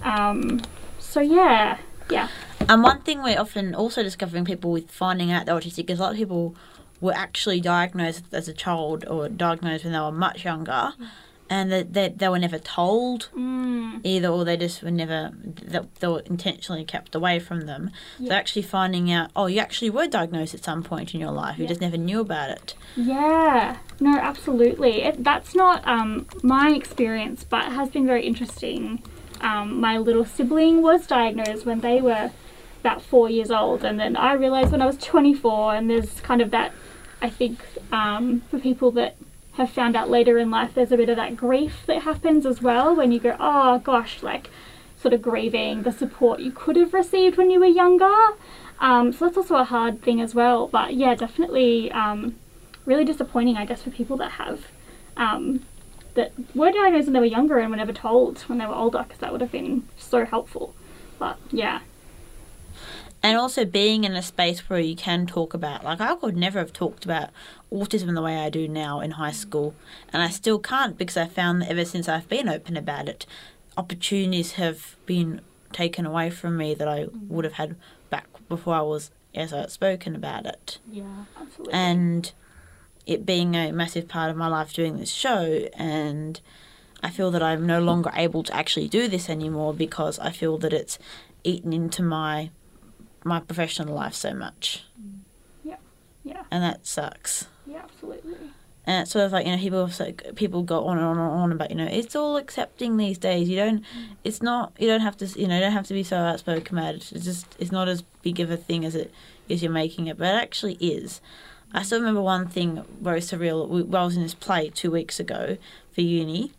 Um, 0.02 0.62
so 1.00 1.22
yeah 1.22 1.78
yeah. 2.10 2.30
And 2.68 2.84
one 2.84 3.02
thing 3.02 3.24
we're 3.24 3.40
often 3.40 3.74
also 3.74 4.04
discovering 4.04 4.46
people 4.46 4.72
with 4.72 4.92
finding 4.92 5.32
out 5.32 5.46
they're 5.46 5.56
autistic 5.56 5.90
is 5.90 6.00
a 6.00 6.04
lot 6.04 6.12
of 6.12 6.18
people 6.18 6.56
were 7.02 7.14
actually 7.14 7.62
diagnosed 7.62 8.26
as 8.34 8.48
a 8.48 8.54
child 8.54 9.06
or 9.08 9.30
diagnosed 9.30 9.84
when 9.86 9.94
they 9.94 10.00
were 10.00 10.12
much 10.12 10.44
younger 10.44 10.94
and 11.50 11.72
that 11.72 11.94
they, 11.94 12.10
they 12.10 12.30
were 12.30 12.40
never 12.40 12.60
told 12.60 13.30
Mm. 13.36 14.02
either, 14.04 14.28
or 14.28 14.46
they 14.46 14.56
just 14.58 14.84
were 14.84 14.92
never 14.92 15.32
they, 15.44 15.80
they 16.00 16.08
were 16.08 16.20
intentionally 16.22 16.86
kept 16.86 17.16
away 17.16 17.40
from 17.40 17.62
them. 17.66 17.92
So 18.24 18.32
actually 18.32 18.62
finding 18.64 19.12
out, 19.12 19.32
oh, 19.36 19.48
you 19.48 19.60
actually 19.60 19.90
were 19.90 20.08
diagnosed 20.08 20.54
at 20.54 20.64
some 20.64 20.84
point 20.84 21.14
in 21.14 21.20
your 21.20 21.32
life, 21.32 21.58
you 21.58 21.64
Yeah. 21.64 21.70
just 21.70 21.82
never 21.82 21.98
knew 21.98 22.20
about 22.22 22.50
it. 22.52 22.76
Yeah, 22.96 23.78
no, 24.00 24.18
absolutely. 24.18 25.02
It, 25.04 25.24
that's 25.24 25.56
not 25.56 25.86
um, 25.88 26.28
my 26.44 26.70
experience, 26.72 27.44
but 27.44 27.66
it 27.66 27.72
has 27.72 27.90
been 27.90 28.06
very 28.06 28.26
interesting. 28.26 29.02
Um, 29.42 29.80
my 29.80 29.98
little 29.98 30.26
sibling 30.26 30.82
was 30.82 31.08
diagnosed 31.08 31.66
when 31.66 31.80
they 31.80 32.02
were 32.02 32.32
about 32.82 33.02
four 33.02 33.30
years 33.30 33.52
old, 33.52 33.84
and 33.84 34.00
then 34.00 34.16
I 34.16 34.34
realised 34.34 34.72
when 34.72 34.82
I 34.82 34.86
was 34.86 34.98
24, 34.98 35.76
and 35.76 35.90
there's 35.90 36.20
kind 36.22 36.42
of 36.42 36.52
that, 36.52 36.72
I 37.22 37.30
think, 37.30 37.60
um, 37.92 38.42
for 38.50 38.60
people 38.60 38.92
that 38.92 39.16
have 39.60 39.70
found 39.70 39.96
out 39.96 40.10
later 40.10 40.38
in 40.38 40.50
life, 40.52 40.72
there's 40.74 40.92
a 40.92 40.98
bit 40.98 41.10
of 41.10 41.16
that 41.16 41.36
grief 41.36 41.84
that 41.88 42.04
happens 42.04 42.46
as 42.46 42.62
well 42.62 42.96
when 42.96 43.12
you 43.12 43.20
go, 43.20 43.36
oh 43.40 43.80
gosh, 43.80 44.24
like 44.24 44.50
sort 44.98 45.14
of 45.14 45.22
grieving 45.22 45.84
the 45.84 45.92
support 45.92 46.40
you 46.40 46.52
could 46.52 46.76
have 46.76 46.94
received 46.94 47.38
when 47.38 47.50
you 47.50 47.60
were 47.60 47.66
younger. 47.66 48.16
Um, 48.80 49.12
so 49.12 49.26
that's 49.26 49.38
also 49.38 49.56
a 49.56 49.64
hard 49.64 50.02
thing 50.02 50.22
as 50.22 50.36
well. 50.36 50.68
But 50.68 50.94
yeah, 50.94 51.16
definitely 51.16 51.92
um, 51.92 52.36
really 52.86 53.06
disappointing, 53.06 53.58
I 53.58 53.66
guess, 53.66 53.82
for 53.82 53.92
people 53.92 54.18
that 54.18 54.32
have 54.32 54.68
um, 55.18 55.66
that 56.16 56.32
were 56.56 56.72
diagnosed 56.72 57.06
when 57.08 57.14
they 57.14 57.20
were 57.20 57.26
younger 57.26 57.60
and 57.60 57.70
were 57.70 57.78
never 57.78 57.94
told 57.94 58.40
when 58.42 58.58
they 58.58 58.66
were 58.66 58.74
older, 58.74 59.04
because 59.04 59.20
that 59.20 59.32
would 59.32 59.42
have 59.42 59.52
been 59.52 59.88
so 59.98 60.26
helpful. 60.26 60.74
But 61.18 61.38
yeah, 61.52 61.82
and 63.22 63.38
also 63.38 63.66
being 63.66 64.04
in 64.04 64.14
a 64.14 64.22
space 64.22 64.70
where 64.70 64.80
you 64.80 64.96
can 64.96 65.26
talk 65.26 65.54
about 65.54 65.84
like 65.84 66.00
I 66.00 66.16
could 66.16 66.38
never 66.38 66.60
have 66.60 66.74
talked 66.74 67.06
about 67.06 67.30
autism 67.72 68.14
the 68.14 68.22
way 68.22 68.38
I 68.38 68.50
do 68.50 68.68
now 68.68 69.02
in 69.02 69.12
high 69.12 69.32
mm. 69.32 69.36
school. 69.36 69.76
And 70.12 70.22
I 70.22 70.30
still 70.30 70.60
can't 70.60 70.98
because 70.98 71.18
I 71.18 71.28
found 71.28 71.62
that 71.62 71.70
ever 71.70 71.86
since 71.86 72.08
I've 72.08 72.30
been 72.30 72.50
open 72.50 72.78
about 72.78 73.10
it 73.10 73.26
opportunities 73.78 74.54
have 74.54 74.96
been 75.06 75.42
taken 75.72 76.06
away 76.06 76.30
from 76.30 76.58
me 76.58 76.74
that 76.74 76.88
I 76.88 77.06
mm. 77.06 77.28
would 77.28 77.46
have 77.46 77.54
had 77.54 77.76
back 78.10 78.28
before 78.48 78.76
I 78.76 78.82
was 78.82 79.12
as 79.36 79.54
outspoken 79.54 80.16
about 80.16 80.46
it. 80.46 80.80
Yeah, 80.92 81.26
absolutely. 81.40 81.74
and 81.74 82.32
it 83.06 83.26
being 83.26 83.56
a 83.56 83.72
massive 83.72 84.08
part 84.08 84.30
of 84.30 84.38
my 84.38 84.48
life 84.48 84.74
doing 84.74 84.98
this 84.98 85.12
show 85.12 85.68
and 85.74 86.40
I 87.02 87.10
feel 87.10 87.32
that 87.32 87.42
I'm 87.42 87.66
no 87.66 87.82
longer 87.82 88.12
able 88.14 88.44
to 88.44 88.56
actually 88.56 88.90
do 88.90 89.08
this 89.08 89.30
anymore 89.30 89.74
because 89.74 90.20
I 90.20 90.32
feel 90.32 90.58
that 90.60 90.74
it's 90.74 91.00
eaten 91.44 91.72
into 91.72 92.04
my 92.04 92.52
my 93.24 93.40
professional 93.40 93.96
life 93.96 94.14
so 94.14 94.34
much. 94.34 94.84
Mm. 95.00 95.20
Yeah, 95.64 95.76
yeah, 96.24 96.44
and 96.52 96.64
that 96.64 96.86
sucks. 96.86 97.48
Yeah, 97.66 97.82
absolutely. 97.84 98.36
and 98.86 99.04
it's 99.04 99.12
sort 99.12 99.26
of 99.26 99.32
like 99.32 99.46
you 99.46 99.52
know 99.52 99.60
people 99.60 99.90
like 100.00 100.36
people 100.36 100.64
go 100.64 100.86
on 100.86 100.98
and 100.98 101.06
on 101.06 101.18
and 101.18 101.32
on 101.32 101.52
about 101.52 101.70
you 101.70 101.78
know 101.78 101.88
it's 101.90 102.16
all 102.16 102.38
accepting 102.38 102.98
these 102.98 103.18
days. 103.18 103.50
You 103.50 103.58
don't 103.58 103.82
mm. 103.82 104.06
it's 104.24 104.42
not 104.42 104.74
you 104.80 104.88
don't 104.88 105.02
have 105.02 105.18
to 105.18 105.26
you 105.40 105.48
know 105.48 105.56
you 105.56 105.62
don't 105.62 105.74
have 105.74 105.88
to 105.88 105.94
be 105.94 106.04
so 106.04 106.18
outspoken 106.18 106.78
about 106.78 106.96
it. 106.96 107.12
It's 107.12 107.26
just 107.26 107.46
it's 107.60 107.72
not 107.72 107.88
as 107.88 108.02
big 108.22 108.40
of 108.40 108.52
a 108.52 108.58
thing 108.58 108.86
as 108.86 108.96
it 108.96 109.12
is 109.48 109.64
you're 109.64 109.72
making 109.72 110.08
it 110.08 110.18
but 110.18 110.28
it 110.28 110.42
actually 110.42 110.76
is. 110.76 111.22
I 111.72 111.84
still 111.84 112.00
remember 112.00 112.22
one 112.22 112.48
thing 112.48 112.84
very 113.00 113.20
surreal. 113.20 113.68
We, 113.68 113.82
I 113.96 114.04
was 114.04 114.16
in 114.16 114.24
this 114.24 114.34
play 114.34 114.70
two 114.70 114.90
weeks 114.90 115.20
ago 115.20 115.58
for 115.92 116.02
uni 116.02 116.52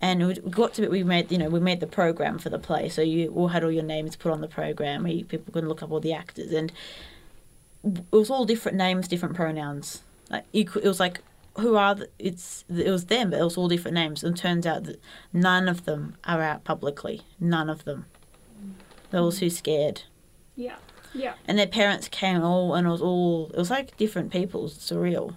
and 0.00 0.26
we 0.26 0.34
got 0.34 0.74
to 0.74 0.82
it 0.82 0.90
we 0.90 1.02
made 1.02 1.30
you 1.30 1.38
know 1.38 1.48
we 1.48 1.60
made 1.60 1.80
the 1.80 1.86
program 1.86 2.38
for 2.38 2.48
the 2.48 2.58
play. 2.58 2.88
So 2.88 3.02
you 3.02 3.32
all 3.32 3.48
had 3.48 3.64
all 3.64 3.70
your 3.70 3.82
names 3.82 4.16
put 4.16 4.32
on 4.32 4.40
the 4.40 4.48
program 4.48 5.04
where 5.04 5.12
people 5.24 5.52
could 5.52 5.64
look 5.64 5.82
up 5.82 5.90
all 5.90 6.00
the 6.00 6.12
actors. 6.12 6.52
And 6.52 6.72
it 7.84 8.04
was 8.10 8.30
all 8.30 8.44
different 8.44 8.78
names 8.78 9.08
different 9.08 9.34
pronouns. 9.34 10.02
Like 10.30 10.44
you 10.52 10.66
it 10.76 10.88
was 10.88 11.00
like 11.00 11.20
who 11.58 11.76
are 11.76 11.94
the, 11.94 12.08
it's 12.18 12.64
it 12.74 12.90
was 12.90 13.06
them 13.06 13.30
but 13.30 13.40
it 13.40 13.44
was 13.44 13.58
all 13.58 13.68
different 13.68 13.94
names. 13.94 14.24
And 14.24 14.36
turns 14.36 14.66
out 14.66 14.84
that 14.84 15.00
none 15.32 15.68
of 15.68 15.84
them 15.84 16.16
are 16.24 16.40
out 16.40 16.64
publicly. 16.64 17.22
None 17.38 17.68
of 17.68 17.84
them. 17.84 18.06
They 19.10 19.18
were 19.18 19.24
all 19.24 19.32
too 19.32 19.50
scared. 19.50 20.02
Yeah, 20.56 20.76
yeah, 21.12 21.34
and 21.46 21.58
their 21.58 21.66
parents 21.66 22.08
came 22.08 22.42
all 22.42 22.74
and 22.74 22.86
it 22.86 22.90
was 22.90 23.02
all 23.02 23.50
it 23.52 23.58
was 23.58 23.70
like 23.70 23.96
different 23.98 24.32
people. 24.32 24.66
It's 24.66 24.90
surreal. 24.90 25.36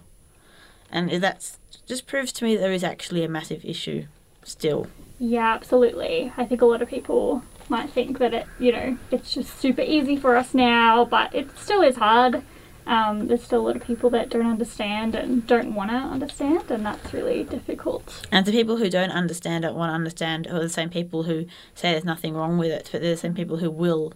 And 0.90 1.10
that's 1.10 1.58
just 1.88 2.06
proves 2.06 2.32
to 2.34 2.46
me 2.46 2.56
that 2.56 2.62
there 2.62 2.72
is 2.72 2.84
actually 2.84 3.24
a 3.24 3.28
massive 3.28 3.66
issue 3.66 4.06
still 4.44 4.88
yeah, 5.20 5.54
absolutely. 5.54 6.34
I 6.36 6.44
think 6.44 6.62
a 6.62 6.66
lot 6.66 6.82
of 6.82 6.90
people 6.90 7.44
might 7.70 7.90
think 7.90 8.20
that 8.20 8.34
it, 8.34 8.46
you 8.60 8.74
know, 8.74 8.98
it's 9.10 9.34
just 9.34 9.58
super 9.58 9.82
easy 9.82 10.18
for 10.18 10.36
us 10.36 10.54
now, 10.54 11.06
but 11.06 11.34
it 11.34 11.58
still 11.58 11.82
is 11.82 11.96
hard. 11.96 12.44
Um, 12.86 13.28
there's 13.28 13.42
still 13.42 13.62
a 13.62 13.68
lot 13.68 13.78
of 13.78 13.84
people 13.84 14.10
that 14.10 14.30
don't 14.30 14.46
understand 14.46 15.16
and 15.16 15.48
don't 15.48 15.74
want 15.74 15.92
to 15.92 15.96
understand, 15.96 16.70
and 16.70 16.86
that's 16.86 17.14
really 17.14 17.46
difficult. 17.46 18.28
And 18.34 18.46
the 18.46 18.52
people 18.52 18.76
who 18.76 18.90
don't 18.90 19.12
understand 19.12 19.64
it 19.64 19.74
want 19.74 19.92
to 19.92 19.94
understand 19.94 20.48
are 20.48 20.60
the 20.60 20.68
same 20.68 20.90
people 20.90 21.24
who 21.24 21.46
say 21.74 21.94
there's 21.94 22.04
nothing 22.04 22.34
wrong 22.34 22.58
with 22.58 22.72
it, 22.72 22.90
but 22.92 23.02
they're 23.02 23.12
the 23.12 23.18
same 23.18 23.34
people 23.34 23.58
who 23.58 23.72
will. 23.72 24.12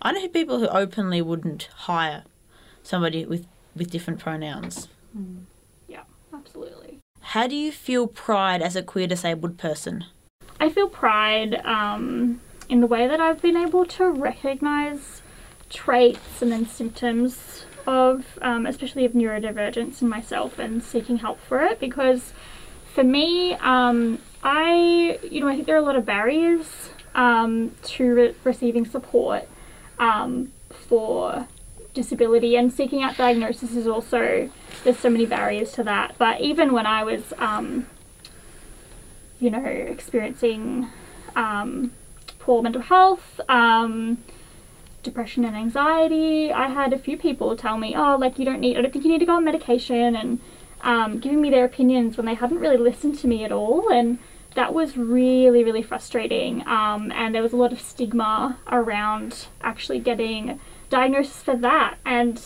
I 0.00 0.12
know 0.12 0.28
people 0.28 0.60
who 0.60 0.68
openly 0.68 1.20
wouldn't 1.20 1.64
hire 1.74 2.22
somebody 2.84 3.26
with, 3.26 3.48
with 3.74 3.90
different 3.90 4.20
pronouns. 4.20 4.86
Yeah, 5.88 6.04
absolutely. 6.32 6.79
How 7.20 7.46
do 7.46 7.54
you 7.54 7.70
feel 7.70 8.06
pride 8.06 8.62
as 8.62 8.76
a 8.76 8.82
queer 8.82 9.06
disabled 9.06 9.58
person? 9.58 10.04
I 10.58 10.68
feel 10.68 10.88
pride 10.88 11.54
um, 11.64 12.40
in 12.68 12.80
the 12.80 12.86
way 12.86 13.06
that 13.06 13.20
I've 13.20 13.40
been 13.40 13.56
able 13.56 13.86
to 13.86 14.10
recognize 14.10 15.22
traits 15.70 16.42
and 16.42 16.50
then 16.50 16.66
symptoms 16.66 17.64
of, 17.86 18.38
um, 18.42 18.66
especially 18.66 19.04
of 19.04 19.12
neurodivergence 19.12 20.02
in 20.02 20.08
myself 20.08 20.58
and 20.58 20.82
seeking 20.82 21.18
help 21.18 21.40
for 21.40 21.62
it 21.62 21.80
because 21.80 22.32
for 22.92 23.04
me, 23.04 23.54
um, 23.54 24.18
I, 24.42 25.18
you 25.22 25.40
know, 25.40 25.48
I 25.48 25.54
think 25.54 25.66
there 25.66 25.76
are 25.76 25.80
a 25.80 25.84
lot 25.84 25.96
of 25.96 26.04
barriers 26.04 26.90
um, 27.14 27.74
to 27.84 28.14
re- 28.14 28.34
receiving 28.44 28.84
support 28.84 29.48
um, 29.98 30.52
for 30.70 31.46
disability 32.02 32.56
and 32.56 32.72
seeking 32.72 33.02
out 33.02 33.16
diagnosis 33.16 33.72
is 33.74 33.86
also 33.86 34.50
there's 34.84 34.98
so 34.98 35.10
many 35.10 35.26
barriers 35.26 35.72
to 35.72 35.82
that. 35.84 36.14
But 36.18 36.40
even 36.40 36.72
when 36.72 36.86
i 36.86 37.04
was 37.04 37.32
um, 37.38 37.86
you 39.38 39.50
know 39.50 39.64
experiencing 39.64 40.88
um, 41.36 41.92
poor 42.38 42.62
mental 42.62 42.82
health 42.82 43.40
um, 43.48 44.18
depression 45.02 45.44
and 45.46 45.56
anxiety 45.56 46.52
i 46.52 46.68
had 46.68 46.92
a 46.92 46.98
few 46.98 47.16
people 47.16 47.56
tell 47.56 47.78
me 47.78 47.94
oh 47.96 48.16
like 48.20 48.38
you 48.38 48.44
don't 48.44 48.60
need 48.60 48.76
i 48.76 48.82
don't 48.82 48.92
think 48.92 49.02
you 49.02 49.10
need 49.10 49.18
to 49.18 49.24
go 49.24 49.36
on 49.36 49.44
medication 49.44 50.14
and 50.14 50.38
um, 50.82 51.18
giving 51.18 51.40
me 51.40 51.50
their 51.50 51.64
opinions 51.64 52.16
when 52.16 52.26
they 52.26 52.34
hadn't 52.34 52.58
really 52.58 52.76
listened 52.76 53.18
to 53.18 53.28
me 53.28 53.44
at 53.44 53.52
all. 53.52 53.90
And 53.92 54.18
that 54.54 54.74
was 54.74 54.96
really 54.96 55.62
really 55.62 55.82
frustrating. 55.82 56.66
Um, 56.66 57.12
and 57.12 57.34
there 57.34 57.42
was 57.42 57.52
a 57.52 57.56
lot 57.56 57.72
of 57.72 57.80
stigma 57.80 58.58
around 58.70 59.46
actually 59.62 60.00
getting 60.00 60.60
diagnosis 60.90 61.42
for 61.42 61.56
that 61.56 61.96
and 62.04 62.42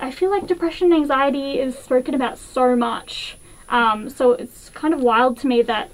i 0.00 0.10
feel 0.10 0.30
like 0.30 0.46
depression 0.46 0.92
and 0.92 1.00
anxiety 1.00 1.58
is 1.58 1.78
spoken 1.78 2.14
about 2.14 2.38
so 2.38 2.76
much 2.76 3.38
um, 3.68 4.08
so 4.08 4.32
it's 4.32 4.68
kind 4.70 4.94
of 4.94 5.00
wild 5.00 5.38
to 5.38 5.46
me 5.46 5.62
that 5.62 5.90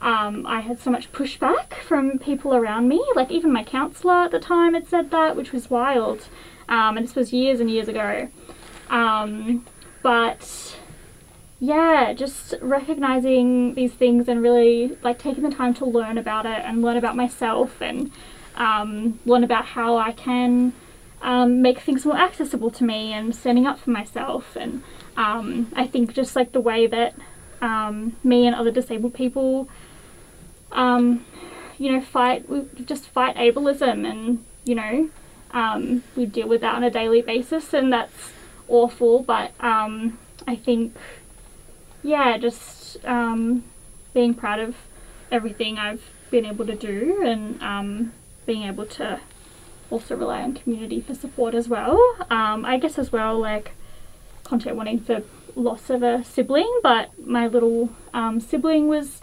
um, 0.00 0.44
I 0.46 0.60
had 0.60 0.80
so 0.80 0.90
much 0.90 1.12
pushback 1.12 1.74
from 1.74 2.18
people 2.18 2.54
around 2.54 2.88
me. 2.88 3.02
Like 3.14 3.30
even 3.30 3.52
my 3.52 3.62
counsellor 3.62 4.24
at 4.24 4.32
the 4.32 4.40
time 4.40 4.74
had 4.74 4.88
said 4.88 5.10
that, 5.12 5.36
which 5.36 5.52
was 5.52 5.70
wild. 5.70 6.28
Um, 6.68 6.96
and 6.96 7.06
this 7.06 7.14
was 7.14 7.32
years 7.32 7.60
and 7.60 7.70
years 7.70 7.86
ago. 7.86 8.28
Um, 8.90 9.64
but 10.02 10.76
yeah, 11.60 12.12
just 12.12 12.54
recognizing 12.60 13.74
these 13.74 13.92
things 13.92 14.28
and 14.28 14.42
really 14.42 14.98
like 15.02 15.18
taking 15.18 15.44
the 15.44 15.54
time 15.54 15.72
to 15.74 15.86
learn 15.86 16.18
about 16.18 16.46
it 16.46 16.62
and 16.64 16.82
learn 16.82 16.96
about 16.96 17.14
myself 17.14 17.80
and 17.80 18.10
um, 18.56 19.20
learn 19.24 19.44
about 19.44 19.64
how 19.64 19.96
I 19.96 20.10
can 20.10 20.72
um, 21.22 21.62
make 21.62 21.78
things 21.78 22.04
more 22.04 22.16
accessible 22.16 22.70
to 22.72 22.84
me 22.84 23.12
and 23.12 23.34
standing 23.34 23.66
up 23.66 23.78
for 23.78 23.90
myself. 23.90 24.56
And 24.56 24.82
um, 25.16 25.72
I 25.74 25.86
think 25.86 26.12
just 26.12 26.36
like 26.36 26.52
the 26.52 26.60
way 26.60 26.86
that 26.88 27.14
um, 27.60 28.16
me 28.24 28.46
and 28.46 28.54
other 28.56 28.72
disabled 28.72 29.14
people, 29.14 29.68
um, 30.72 31.24
you 31.78 31.92
know, 31.92 32.00
fight, 32.00 32.48
we 32.48 32.66
just 32.84 33.06
fight 33.06 33.36
ableism 33.36 34.04
and, 34.08 34.44
you 34.64 34.74
know, 34.74 35.10
um, 35.52 36.02
we 36.16 36.26
deal 36.26 36.48
with 36.48 36.60
that 36.62 36.74
on 36.74 36.82
a 36.82 36.90
daily 36.90 37.22
basis 37.22 37.72
and 37.72 37.92
that's 37.92 38.32
awful. 38.68 39.22
But 39.22 39.52
um, 39.60 40.18
I 40.46 40.56
think, 40.56 40.96
yeah, 42.02 42.36
just 42.36 43.00
being 43.02 44.34
proud 44.34 44.58
of 44.58 44.74
everything 45.30 45.78
I've 45.78 46.02
been 46.30 46.44
able 46.46 46.66
to 46.66 46.74
do 46.74 47.22
and 47.24 48.12
being 48.44 48.64
able 48.64 48.86
to 48.86 49.20
also 49.92 50.16
rely 50.16 50.42
on 50.42 50.54
community 50.54 51.00
for 51.00 51.14
support 51.14 51.54
as 51.54 51.68
well. 51.68 52.00
Um, 52.30 52.64
I 52.64 52.78
guess 52.78 52.98
as 52.98 53.12
well, 53.12 53.38
like 53.38 53.72
content 54.44 54.74
warning 54.76 54.98
for 54.98 55.22
loss 55.54 55.90
of 55.90 56.02
a 56.02 56.24
sibling, 56.24 56.80
but 56.82 57.10
my 57.24 57.46
little 57.46 57.90
um, 58.14 58.40
sibling 58.40 58.88
was 58.88 59.20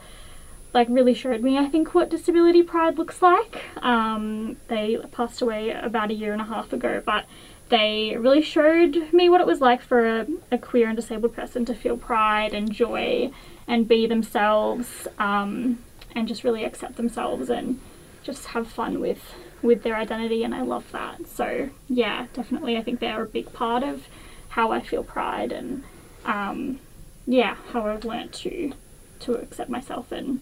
like 0.71 0.87
really 0.89 1.15
showed 1.15 1.41
me 1.41 1.57
I 1.57 1.65
think 1.65 1.95
what 1.95 2.09
disability 2.09 2.61
pride 2.61 2.97
looks 2.99 3.21
like. 3.21 3.63
Um, 3.83 4.57
they 4.67 4.97
passed 5.11 5.41
away 5.41 5.71
about 5.71 6.11
a 6.11 6.13
year 6.13 6.31
and 6.31 6.41
a 6.41 6.45
half 6.45 6.71
ago, 6.71 7.01
but 7.03 7.25
they 7.69 8.15
really 8.17 8.41
showed 8.41 9.11
me 9.11 9.29
what 9.29 9.41
it 9.41 9.47
was 9.47 9.61
like 9.61 9.81
for 9.81 10.21
a, 10.21 10.27
a 10.51 10.57
queer 10.57 10.87
and 10.87 10.95
disabled 10.95 11.35
person 11.35 11.65
to 11.65 11.73
feel 11.73 11.97
pride 11.97 12.53
and 12.53 12.71
joy 12.71 13.31
and 13.67 13.87
be 13.87 14.05
themselves 14.07 15.07
um, 15.17 15.79
and 16.15 16.27
just 16.27 16.43
really 16.43 16.63
accept 16.63 16.95
themselves 16.95 17.49
and 17.49 17.79
just 18.23 18.47
have 18.47 18.67
fun 18.67 18.99
with 18.99 19.35
with 19.61 19.83
their 19.83 19.95
identity 19.95 20.43
and 20.43 20.53
I 20.55 20.61
love 20.61 20.91
that. 20.91 21.27
So 21.27 21.69
yeah, 21.87 22.27
definitely 22.33 22.77
I 22.77 22.83
think 22.83 22.99
they're 22.99 23.23
a 23.23 23.27
big 23.27 23.51
part 23.53 23.83
of 23.83 24.07
how 24.49 24.71
I 24.71 24.81
feel 24.81 25.03
pride 25.03 25.51
and 25.51 25.83
um, 26.25 26.79
yeah, 27.25 27.55
how 27.71 27.85
I've 27.85 28.05
learnt 28.05 28.33
to 28.35 28.73
to 29.21 29.33
accept 29.33 29.69
myself 29.69 30.11
and 30.11 30.39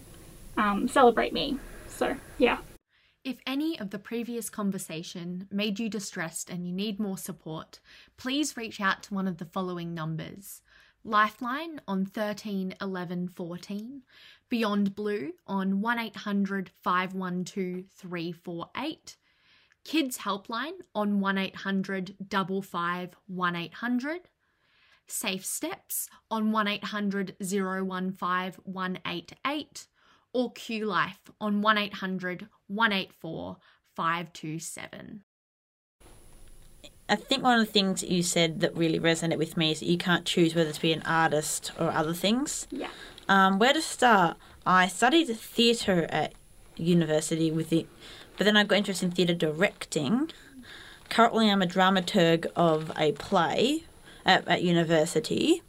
um, 0.56 0.88
celebrate 0.88 1.32
me. 1.32 1.58
So 1.88 2.16
yeah. 2.38 2.58
If 3.24 3.38
any 3.46 3.78
of 3.78 3.90
the 3.90 3.98
previous 3.98 4.48
conversation 4.48 5.48
made 5.50 5.78
you 5.78 5.88
distressed 5.88 6.48
and 6.48 6.66
you 6.66 6.72
need 6.72 6.98
more 6.98 7.18
support, 7.18 7.80
please 8.16 8.56
reach 8.56 8.80
out 8.80 9.02
to 9.04 9.14
one 9.14 9.28
of 9.28 9.38
the 9.38 9.44
following 9.44 9.92
numbers 9.92 10.62
Lifeline 11.08 11.80
on 11.88 12.04
13 12.04 12.74
11 12.82 13.28
14, 13.28 14.02
Beyond 14.50 14.94
Blue 14.94 15.32
on 15.46 15.80
1800 15.80 16.70
512 16.82 17.86
348, 17.90 19.16
Kids 19.84 20.18
Helpline 20.18 20.80
on 20.94 21.18
1800 21.18 22.14
55 22.30 23.16
1800, 23.26 24.28
Safe 25.06 25.46
Steps 25.46 26.10
on 26.30 26.52
1800 26.52 27.36
015 27.40 28.60
188, 28.64 29.86
or 30.34 30.52
Q 30.52 30.84
Life 30.84 31.20
on 31.40 31.62
1800 31.62 32.48
184 32.66 33.56
527. 33.96 35.24
I 37.08 37.16
think 37.16 37.42
one 37.42 37.58
of 37.58 37.66
the 37.66 37.72
things 37.72 38.02
you 38.02 38.22
said 38.22 38.60
that 38.60 38.76
really 38.76 39.00
resonated 39.00 39.38
with 39.38 39.56
me 39.56 39.72
is 39.72 39.80
that 39.80 39.86
you 39.86 39.96
can't 39.96 40.26
choose 40.26 40.54
whether 40.54 40.72
to 40.72 40.80
be 40.80 40.92
an 40.92 41.02
artist 41.02 41.72
or 41.78 41.90
other 41.90 42.12
things. 42.12 42.66
Yeah. 42.70 42.88
Um, 43.28 43.58
where 43.58 43.72
to 43.72 43.80
start? 43.80 44.36
I 44.66 44.88
studied 44.88 45.26
theatre 45.26 46.06
at 46.10 46.34
university 46.76 47.50
with 47.50 47.72
it, 47.72 47.86
but 48.36 48.44
then 48.44 48.56
I 48.56 48.64
got 48.64 48.76
interested 48.76 49.06
in 49.06 49.12
theatre 49.12 49.34
directing. 49.34 50.30
Currently, 51.08 51.50
I'm 51.50 51.62
a 51.62 51.66
dramaturg 51.66 52.46
of 52.54 52.92
a 52.96 53.12
play 53.12 53.84
at, 54.26 54.46
at 54.46 54.62
university. 54.62 55.62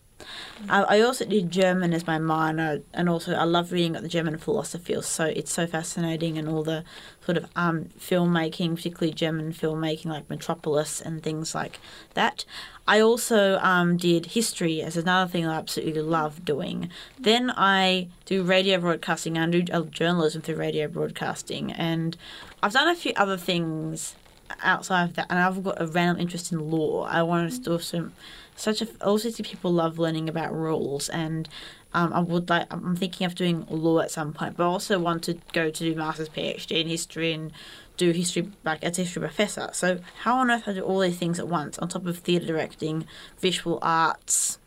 I, 0.70 0.84
I 0.84 1.02
also 1.02 1.26
did 1.26 1.52
German 1.52 1.94
as 1.94 2.06
my 2.06 2.20
minor, 2.20 2.82
and 2.94 3.10
also 3.10 3.34
I 3.34 3.44
love 3.44 3.72
reading 3.72 3.94
the 3.94 4.08
German 4.08 4.38
philosophy. 4.38 5.02
So 5.02 5.26
it's 5.26 5.52
so 5.52 5.68
fascinating, 5.68 6.38
and 6.38 6.50
all 6.50 6.64
the 6.64 6.84
sort 7.26 7.38
of 7.38 7.46
um, 7.56 7.86
filmmaking, 8.00 8.76
particularly 8.76 9.14
German 9.14 9.54
filmmaking, 9.54 10.06
like 10.06 10.30
Metropolis 10.30 11.02
and 11.02 11.24
things 11.24 11.56
like 11.56 11.80
that. 12.14 12.46
I 12.88 13.00
also 13.00 13.60
um, 13.60 13.98
did 13.98 14.28
history 14.28 14.82
as 14.82 14.98
another 14.98 15.30
thing 15.30 15.46
I 15.46 15.56
absolutely 15.58 16.02
love 16.02 16.44
doing. 16.44 16.90
Then 17.20 17.52
I 17.56 18.08
do 18.26 18.44
radio 18.44 18.80
broadcasting 18.80 19.38
and 19.38 19.52
do 19.52 19.62
journalism 19.86 20.42
through 20.42 20.56
radio 20.56 20.88
broadcasting, 20.88 21.72
and 21.72 22.18
I've 22.62 22.74
done 22.74 22.88
a 22.88 22.96
few 22.96 23.14
other 23.16 23.38
things 23.38 24.16
outside 24.64 25.10
of 25.10 25.16
that, 25.16 25.28
and 25.30 25.40
I've 25.40 25.64
got 25.64 25.82
a 25.82 25.86
random 25.86 26.20
interest 26.20 26.52
in 26.52 26.72
law. 26.72 27.04
I 27.04 27.22
want 27.24 27.52
to 27.52 27.60
do 27.60 27.80
some 27.80 28.14
such 28.60 28.82
a 28.82 28.88
also 29.02 29.30
see 29.30 29.44
people 29.44 29.72
love 29.72 29.98
learning 29.98 30.28
about 30.28 30.54
rules 30.54 31.10
and 31.10 31.48
um, 31.94 32.14
I 32.14 32.20
would 32.20 32.50
like 32.50 32.68
I'm 32.72 32.96
thinking 32.96 33.26
of 33.26 33.34
doing 33.34 33.66
law 33.70 34.00
at 34.00 34.12
some 34.12 34.34
point 34.34 34.58
but 34.58 34.64
I 34.64 34.68
also 34.68 35.00
want 35.00 35.24
to 35.24 35.38
go 35.54 35.70
to 35.70 35.84
do 35.84 35.96
master's 35.96 36.30
PhD 36.30 36.82
in 36.82 36.88
history 36.88 37.32
and 37.32 37.52
do 37.98 38.12
history 38.12 38.50
like 38.64 38.84
as 38.84 38.98
a 38.98 39.04
history 39.04 39.22
professor. 39.22 39.70
So 39.74 40.00
how 40.24 40.38
on 40.38 40.52
earth 40.52 40.68
I 40.68 40.74
do 40.74 40.82
all 40.82 41.00
these 41.00 41.18
things 41.18 41.40
at 41.40 41.48
once 41.48 41.78
on 41.80 41.88
top 41.88 42.06
of 42.06 42.18
theatre 42.20 42.48
directing 42.48 43.06
visual 43.40 43.80
arts 43.82 44.60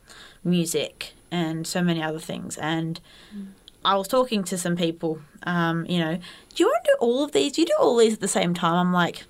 music 0.44 1.12
and 1.30 1.66
so 1.66 1.82
many 1.82 2.02
other 2.02 2.18
things? 2.18 2.56
And 2.58 3.00
mm. 3.34 3.48
I 3.84 3.96
was 3.96 4.08
talking 4.08 4.42
to 4.44 4.56
some 4.56 4.76
people 4.76 5.20
um, 5.44 5.84
you 5.86 5.98
know 5.98 6.16
do 6.54 6.62
you 6.62 6.66
want 6.66 6.84
to 6.84 6.90
do 6.92 6.96
all 7.00 7.24
of 7.24 7.32
these? 7.32 7.52
Do 7.52 7.60
you 7.62 7.66
do 7.66 7.76
all 7.78 7.96
these 7.96 8.14
at 8.14 8.20
the 8.20 8.28
same 8.28 8.54
time? 8.54 8.74
I'm 8.74 8.92
like 8.92 9.24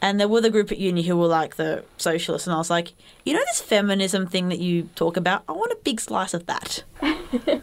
and 0.00 0.20
there 0.20 0.28
were 0.28 0.40
the 0.40 0.50
group 0.50 0.70
at 0.70 0.78
uni 0.78 1.02
who 1.02 1.16
were 1.16 1.26
like 1.26 1.56
the 1.56 1.84
socialists, 1.96 2.46
and 2.46 2.54
I 2.54 2.58
was 2.58 2.70
like, 2.70 2.92
you 3.24 3.32
know, 3.32 3.42
this 3.46 3.60
feminism 3.60 4.26
thing 4.26 4.48
that 4.48 4.58
you 4.58 4.88
talk 4.94 5.16
about, 5.16 5.42
I 5.48 5.52
want 5.52 5.72
a 5.72 5.78
big 5.82 6.00
slice 6.00 6.34
of 6.34 6.46
that. 6.46 6.84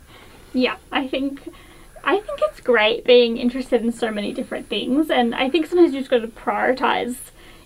yeah, 0.54 0.78
I 0.92 1.08
think. 1.08 1.50
I 2.08 2.20
think 2.20 2.40
it's 2.44 2.60
great 2.60 3.04
being 3.04 3.38
interested 3.38 3.82
in 3.82 3.92
so 3.92 4.12
many 4.12 4.32
different 4.32 4.70
things, 4.70 5.10
and 5.10 5.34
I 5.34 5.50
think 5.50 5.66
sometimes 5.66 5.92
you 5.92 6.02
just 6.02 6.12
got 6.12 6.20
to 6.20 6.28
prioritize, 6.28 7.16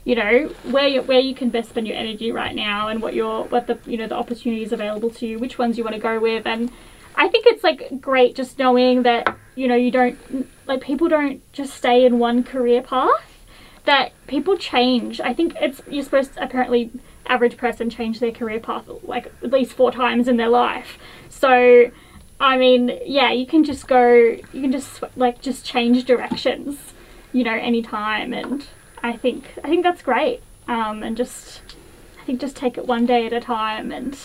you 0.06 0.16
know, 0.16 0.48
where 0.64 0.88
you, 0.88 1.02
where 1.02 1.20
you 1.20 1.36
can 1.36 1.50
best 1.50 1.72
spend 1.72 1.88
your 1.88 1.98
energy 1.98 2.32
right 2.32 2.56
now, 2.56 2.88
and 2.88 3.02
what 3.02 3.14
your 3.14 3.46
what 3.46 3.68
the 3.68 3.78
you 3.86 3.98
know 3.98 4.08
the 4.08 4.16
opportunities 4.16 4.72
available 4.72 5.10
to 5.10 5.28
you, 5.28 5.40
which 5.40 5.58
ones 5.58 5.78
you 5.78 5.84
want 5.84 5.96
to 5.96 6.02
go 6.02 6.22
with, 6.22 6.48
and 6.48 6.72
I 7.16 7.28
think 7.28 7.48
it's 7.48 7.66
like 7.66 8.00
great 8.00 8.34
just 8.34 8.58
knowing 8.58 9.04
that 9.04 9.36
you 9.56 9.68
know 9.68 9.76
you 9.76 9.92
don't 9.92 10.18
like 10.68 10.80
people 10.80 11.10
don't 11.10 11.42
just 11.52 11.74
stay 11.74 12.06
in 12.06 12.18
one 12.18 12.46
career 12.46 12.82
path 12.82 13.29
that 13.90 14.12
people 14.28 14.56
change. 14.56 15.20
I 15.20 15.34
think 15.34 15.56
it's 15.60 15.82
you're 15.90 16.04
supposed 16.04 16.36
to, 16.36 16.44
apparently 16.44 16.92
average 17.26 17.58
person 17.58 17.90
change 17.90 18.20
their 18.20 18.32
career 18.32 18.60
path 18.60 18.88
like 19.04 19.32
at 19.44 19.52
least 19.52 19.74
four 19.74 19.92
times 19.92 20.28
in 20.28 20.38
their 20.38 20.48
life. 20.50 21.00
So 21.30 21.90
I 22.40 22.58
mean, 22.58 23.00
yeah, 23.04 23.32
you 23.32 23.48
can 23.48 23.64
just 23.64 23.88
go, 23.88 24.14
you 24.54 24.62
can 24.62 24.72
just 24.72 25.04
like 25.16 25.42
just 25.42 25.66
change 25.66 26.06
directions, 26.06 26.94
you 27.34 27.44
know, 27.44 27.54
anytime, 27.54 28.32
and 28.32 28.66
I 29.02 29.14
think 29.18 29.46
I 29.64 29.68
think 29.70 29.84
that's 29.84 30.04
great. 30.04 30.42
Um, 30.68 31.02
and 31.02 31.18
just 31.18 31.62
I 32.22 32.26
think 32.26 32.40
just 32.40 32.56
take 32.56 32.78
it 32.78 32.86
one 32.86 33.08
day 33.08 33.26
at 33.26 33.34
a 33.34 33.42
time, 33.42 33.92
and 33.92 34.16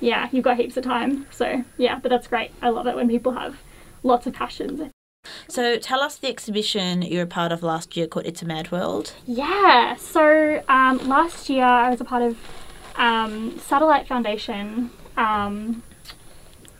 yeah, 0.00 0.28
you've 0.30 0.44
got 0.44 0.56
heaps 0.56 0.76
of 0.76 0.84
time. 0.84 1.26
So 1.32 1.64
yeah, 1.76 1.98
but 1.98 2.10
that's 2.10 2.28
great. 2.28 2.52
I 2.62 2.68
love 2.68 2.86
it 2.86 2.94
when 2.94 3.08
people 3.08 3.32
have 3.32 3.56
lots 4.04 4.28
of 4.28 4.34
passions. 4.34 4.80
So 5.50 5.78
tell 5.78 6.00
us 6.00 6.16
the 6.16 6.28
exhibition 6.28 7.02
you 7.02 7.18
were 7.18 7.26
part 7.26 7.50
of 7.50 7.62
last 7.62 7.96
year 7.96 8.06
called 8.06 8.26
It's 8.26 8.40
a 8.40 8.46
Mad 8.46 8.70
World. 8.70 9.14
Yeah, 9.26 9.96
so 9.96 10.62
um, 10.68 10.98
last 11.08 11.48
year 11.50 11.64
I 11.64 11.90
was 11.90 12.00
a 12.00 12.04
part 12.04 12.22
of 12.22 12.38
um, 12.94 13.58
Satellite 13.58 14.06
Foundation. 14.06 14.90
Um, 15.16 15.82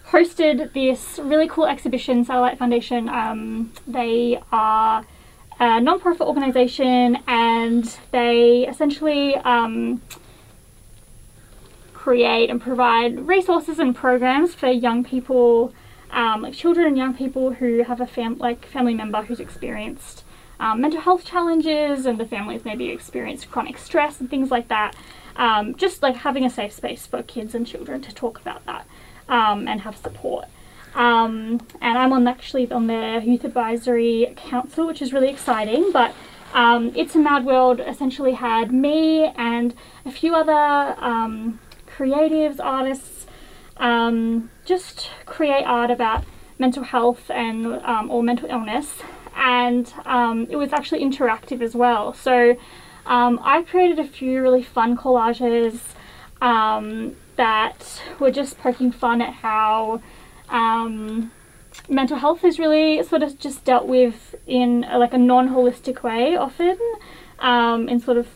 hosted 0.06 0.72
this 0.72 1.18
really 1.20 1.48
cool 1.48 1.66
exhibition, 1.66 2.24
Satellite 2.24 2.58
Foundation. 2.58 3.08
Um, 3.08 3.72
they 3.88 4.40
are 4.52 5.04
a 5.58 5.80
non-profit 5.80 6.22
organization 6.22 7.18
and 7.26 7.98
they 8.12 8.68
essentially 8.68 9.34
um, 9.34 10.00
create 11.92 12.50
and 12.50 12.60
provide 12.60 13.26
resources 13.26 13.80
and 13.80 13.94
programs 13.94 14.54
for 14.54 14.68
young 14.68 15.04
people 15.04 15.74
um, 16.12 16.42
like 16.42 16.54
children 16.54 16.86
and 16.86 16.96
young 16.96 17.14
people 17.14 17.54
who 17.54 17.82
have 17.84 18.00
a 18.00 18.06
fam- 18.06 18.38
like 18.38 18.66
family 18.66 18.94
member 18.94 19.22
who's 19.22 19.40
experienced 19.40 20.24
um, 20.58 20.80
mental 20.80 21.00
health 21.00 21.24
challenges 21.24 22.04
and 22.06 22.18
the 22.18 22.26
families 22.26 22.64
maybe 22.64 22.90
experienced 22.90 23.50
chronic 23.50 23.78
stress 23.78 24.20
and 24.20 24.28
things 24.28 24.50
like 24.50 24.68
that. 24.68 24.94
Um, 25.36 25.74
just 25.74 26.02
like 26.02 26.16
having 26.16 26.44
a 26.44 26.50
safe 26.50 26.72
space 26.72 27.06
for 27.06 27.22
kids 27.22 27.54
and 27.54 27.66
children 27.66 28.02
to 28.02 28.14
talk 28.14 28.38
about 28.40 28.66
that 28.66 28.86
um, 29.28 29.66
and 29.68 29.80
have 29.80 29.96
support. 29.96 30.46
Um, 30.94 31.66
and 31.80 31.96
I'm 31.96 32.12
on 32.12 32.26
actually 32.26 32.70
on 32.70 32.88
their 32.88 33.20
youth 33.20 33.44
advisory 33.44 34.34
council, 34.36 34.86
which 34.86 35.00
is 35.00 35.12
really 35.12 35.28
exciting. 35.28 35.92
But 35.92 36.14
um, 36.52 36.92
It's 36.94 37.14
a 37.14 37.18
Mad 37.18 37.46
World 37.46 37.80
essentially 37.80 38.32
had 38.32 38.72
me 38.72 39.32
and 39.36 39.72
a 40.04 40.10
few 40.10 40.34
other 40.34 40.52
creatives, 41.86 42.58
artists, 42.62 43.26
um, 43.76 44.50
just 44.70 45.10
create 45.26 45.64
art 45.64 45.90
about 45.90 46.24
mental 46.58 46.84
health 46.84 47.28
and 47.28 47.66
um, 47.92 48.08
or 48.08 48.22
mental 48.22 48.48
illness, 48.48 48.88
and 49.34 49.92
um, 50.06 50.46
it 50.48 50.56
was 50.56 50.72
actually 50.72 51.02
interactive 51.08 51.60
as 51.60 51.74
well. 51.74 52.14
So 52.14 52.56
um, 53.04 53.40
I 53.42 53.62
created 53.62 53.98
a 53.98 54.06
few 54.06 54.40
really 54.40 54.62
fun 54.62 54.96
collages 54.96 55.80
um, 56.40 57.16
that 57.34 58.00
were 58.20 58.30
just 58.30 58.58
poking 58.58 58.92
fun 58.92 59.20
at 59.20 59.34
how 59.34 60.00
um, 60.48 61.32
mental 61.88 62.18
health 62.18 62.44
is 62.44 62.60
really 62.60 63.02
sort 63.02 63.24
of 63.24 63.40
just 63.40 63.64
dealt 63.64 63.88
with 63.88 64.36
in 64.46 64.84
a, 64.84 64.98
like 64.98 65.12
a 65.12 65.18
non-holistic 65.18 66.04
way 66.04 66.36
often 66.36 66.78
in 67.90 67.98
sort 68.00 68.18
of 68.18 68.28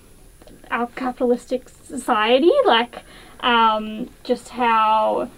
our 0.70 0.88
capitalistic 1.02 1.68
society 1.68 2.56
like 2.64 3.02
um, 3.40 4.08
just 4.24 4.48
how 4.48 5.28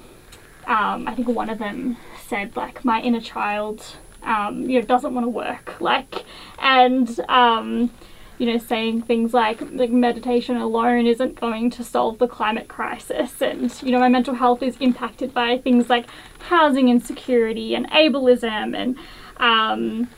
um, 0.66 1.06
I 1.08 1.14
think 1.14 1.28
one 1.28 1.50
of 1.50 1.58
them 1.58 1.96
said 2.26 2.56
like 2.56 2.84
my 2.84 3.00
inner 3.00 3.20
child 3.20 3.96
um, 4.22 4.68
you 4.68 4.80
know 4.80 4.86
doesn't 4.86 5.14
want 5.14 5.24
to 5.24 5.30
work 5.30 5.80
like 5.80 6.24
and 6.58 7.20
um, 7.28 7.90
you 8.38 8.46
know 8.46 8.58
saying 8.58 9.02
things 9.02 9.32
like 9.32 9.60
like 9.72 9.90
meditation 9.90 10.56
alone 10.56 11.06
isn't 11.06 11.40
going 11.40 11.70
to 11.70 11.84
solve 11.84 12.18
the 12.18 12.28
climate 12.28 12.68
crisis 12.68 13.40
and 13.40 13.82
you 13.82 13.92
know 13.92 14.00
my 14.00 14.08
mental 14.08 14.34
health 14.34 14.62
is 14.62 14.76
impacted 14.78 15.32
by 15.32 15.58
things 15.58 15.88
like 15.88 16.06
housing 16.40 16.88
insecurity 16.88 17.74
and 17.74 17.88
ableism 17.90 18.76
and 18.76 18.96
um, 19.38 20.08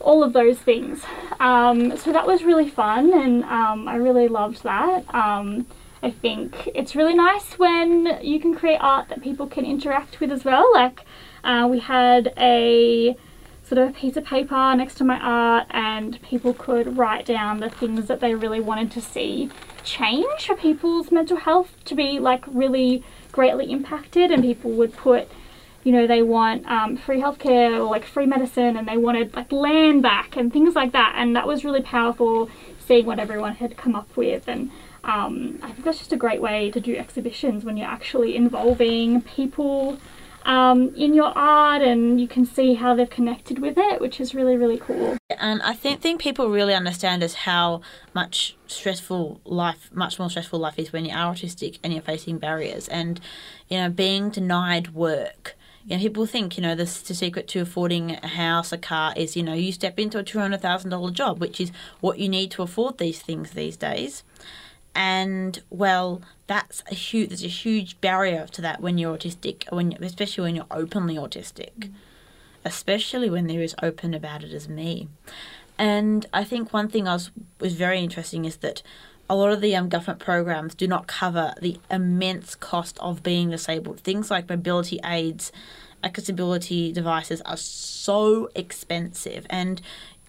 all 0.00 0.22
of 0.22 0.32
those 0.32 0.58
things. 0.58 1.02
Um, 1.40 1.96
so 1.96 2.12
that 2.12 2.26
was 2.26 2.42
really 2.42 2.68
fun 2.68 3.12
and 3.12 3.44
um, 3.44 3.88
I 3.88 3.96
really 3.96 4.28
loved 4.28 4.62
that. 4.62 5.12
Um, 5.14 5.66
I 6.02 6.10
think 6.10 6.68
it's 6.74 6.94
really 6.94 7.14
nice 7.14 7.58
when 7.58 8.18
you 8.22 8.38
can 8.40 8.54
create 8.54 8.78
art 8.80 9.08
that 9.08 9.22
people 9.22 9.46
can 9.46 9.64
interact 9.64 10.20
with 10.20 10.30
as 10.30 10.44
well. 10.44 10.70
Like 10.72 11.04
uh, 11.42 11.66
we 11.70 11.80
had 11.80 12.32
a 12.36 13.16
sort 13.64 13.78
of 13.78 13.90
a 13.90 13.92
piece 13.92 14.16
of 14.16 14.24
paper 14.24 14.74
next 14.76 14.94
to 14.96 15.04
my 15.04 15.18
art, 15.18 15.66
and 15.70 16.20
people 16.22 16.54
could 16.54 16.96
write 16.96 17.26
down 17.26 17.60
the 17.60 17.68
things 17.68 18.06
that 18.06 18.20
they 18.20 18.34
really 18.34 18.60
wanted 18.60 18.90
to 18.92 19.00
see 19.00 19.50
change 19.84 20.46
for 20.46 20.56
people's 20.56 21.10
mental 21.10 21.36
health 21.36 21.72
to 21.84 21.94
be 21.94 22.18
like 22.18 22.44
really 22.46 23.04
greatly 23.32 23.70
impacted, 23.70 24.30
and 24.30 24.42
people 24.42 24.70
would 24.70 24.94
put 24.94 25.28
you 25.84 25.92
know, 25.92 26.06
they 26.06 26.22
want 26.22 26.66
um, 26.66 26.96
free 26.96 27.20
healthcare 27.20 27.78
or 27.78 27.84
like 27.84 28.04
free 28.04 28.26
medicine 28.26 28.76
and 28.76 28.86
they 28.86 28.96
wanted 28.96 29.34
like 29.34 29.50
land 29.50 30.02
back 30.02 30.36
and 30.36 30.52
things 30.52 30.74
like 30.74 30.92
that. 30.92 31.14
And 31.16 31.34
that 31.36 31.46
was 31.46 31.64
really 31.64 31.80
powerful 31.80 32.50
seeing 32.78 33.06
what 33.06 33.18
everyone 33.18 33.54
had 33.54 33.76
come 33.76 33.94
up 33.94 34.14
with. 34.16 34.48
And 34.48 34.70
um, 35.08 35.58
I 35.62 35.72
think 35.72 35.84
that's 35.84 35.98
just 35.98 36.12
a 36.12 36.16
great 36.16 36.42
way 36.42 36.70
to 36.70 36.80
do 36.80 36.94
exhibitions 36.94 37.64
when 37.64 37.76
you're 37.76 37.88
actually 37.88 38.36
involving 38.36 39.22
people 39.22 39.98
um, 40.44 40.94
in 40.94 41.14
your 41.14 41.36
art 41.36 41.82
and 41.82 42.20
you 42.20 42.28
can 42.28 42.44
see 42.44 42.74
how 42.74 42.94
they've 42.94 43.08
connected 43.08 43.58
with 43.58 43.78
it, 43.78 44.00
which 44.00 44.20
is 44.20 44.34
really, 44.34 44.56
really 44.56 44.78
cool. 44.78 45.16
And 45.30 45.62
I 45.62 45.74
think, 45.74 46.20
people 46.20 46.50
really 46.50 46.74
understand 46.74 47.22
is 47.22 47.34
how 47.34 47.80
much 48.14 48.56
stressful 48.66 49.40
life, 49.44 49.90
much 49.92 50.18
more 50.18 50.28
stressful 50.28 50.58
life 50.58 50.78
is 50.78 50.92
when 50.92 51.06
you 51.06 51.14
are 51.14 51.34
autistic 51.34 51.78
and 51.82 51.92
you're 51.92 52.02
facing 52.02 52.38
barriers. 52.38 52.86
And, 52.88 53.18
you 53.68 53.78
know, 53.78 53.88
being 53.88 54.30
denied 54.30 54.94
work 54.94 55.56
you 55.88 55.96
know, 55.96 56.02
people 56.02 56.26
think, 56.26 56.58
you 56.58 56.62
know, 56.62 56.74
the, 56.74 56.84
the 56.84 57.14
secret 57.14 57.48
to 57.48 57.60
affording 57.60 58.18
a 58.22 58.26
house, 58.26 58.72
a 58.72 58.78
car 58.78 59.14
is, 59.16 59.38
you 59.38 59.42
know, 59.42 59.54
you 59.54 59.72
step 59.72 59.98
into 59.98 60.18
a 60.18 60.22
$200,000 60.22 61.12
job, 61.14 61.40
which 61.40 61.62
is 61.62 61.72
what 62.00 62.18
you 62.18 62.28
need 62.28 62.50
to 62.50 62.62
afford 62.62 62.98
these 62.98 63.22
things 63.22 63.52
these 63.52 63.74
days. 63.74 64.22
And 64.94 65.62
well, 65.70 66.22
that's 66.46 66.82
a 66.90 66.94
huge, 66.94 67.28
there's 67.28 67.44
a 67.44 67.48
huge 67.48 68.00
barrier 68.00 68.46
to 68.52 68.60
that 68.62 68.80
when 68.80 68.98
you're 68.98 69.16
autistic, 69.16 69.70
when 69.72 69.92
especially 70.02 70.42
when 70.42 70.56
you're 70.56 70.66
openly 70.70 71.16
autistic, 71.16 71.72
mm. 71.78 71.92
especially 72.64 73.30
when 73.30 73.46
they're 73.46 73.62
as 73.62 73.74
open 73.82 74.14
about 74.14 74.42
it 74.42 74.52
as 74.52 74.68
me. 74.68 75.08
And 75.78 76.26
I 76.32 76.42
think 76.42 76.72
one 76.72 76.88
thing 76.88 77.06
I 77.06 77.14
was 77.14 77.30
was 77.60 77.74
very 77.74 78.00
interesting 78.00 78.44
is 78.44 78.56
that 78.56 78.82
a 79.30 79.36
lot 79.36 79.52
of 79.52 79.60
the 79.60 79.76
um, 79.76 79.88
government 79.88 80.20
programs 80.20 80.74
do 80.74 80.88
not 80.88 81.06
cover 81.06 81.54
the 81.60 81.78
immense 81.90 82.54
cost 82.54 82.98
of 82.98 83.22
being 83.22 83.50
disabled. 83.50 84.00
Things 84.00 84.30
like 84.30 84.48
mobility 84.48 84.98
aids, 85.04 85.52
accessibility 86.02 86.92
devices 86.92 87.42
are 87.42 87.56
so 87.56 88.48
expensive, 88.54 89.46
and 89.50 89.80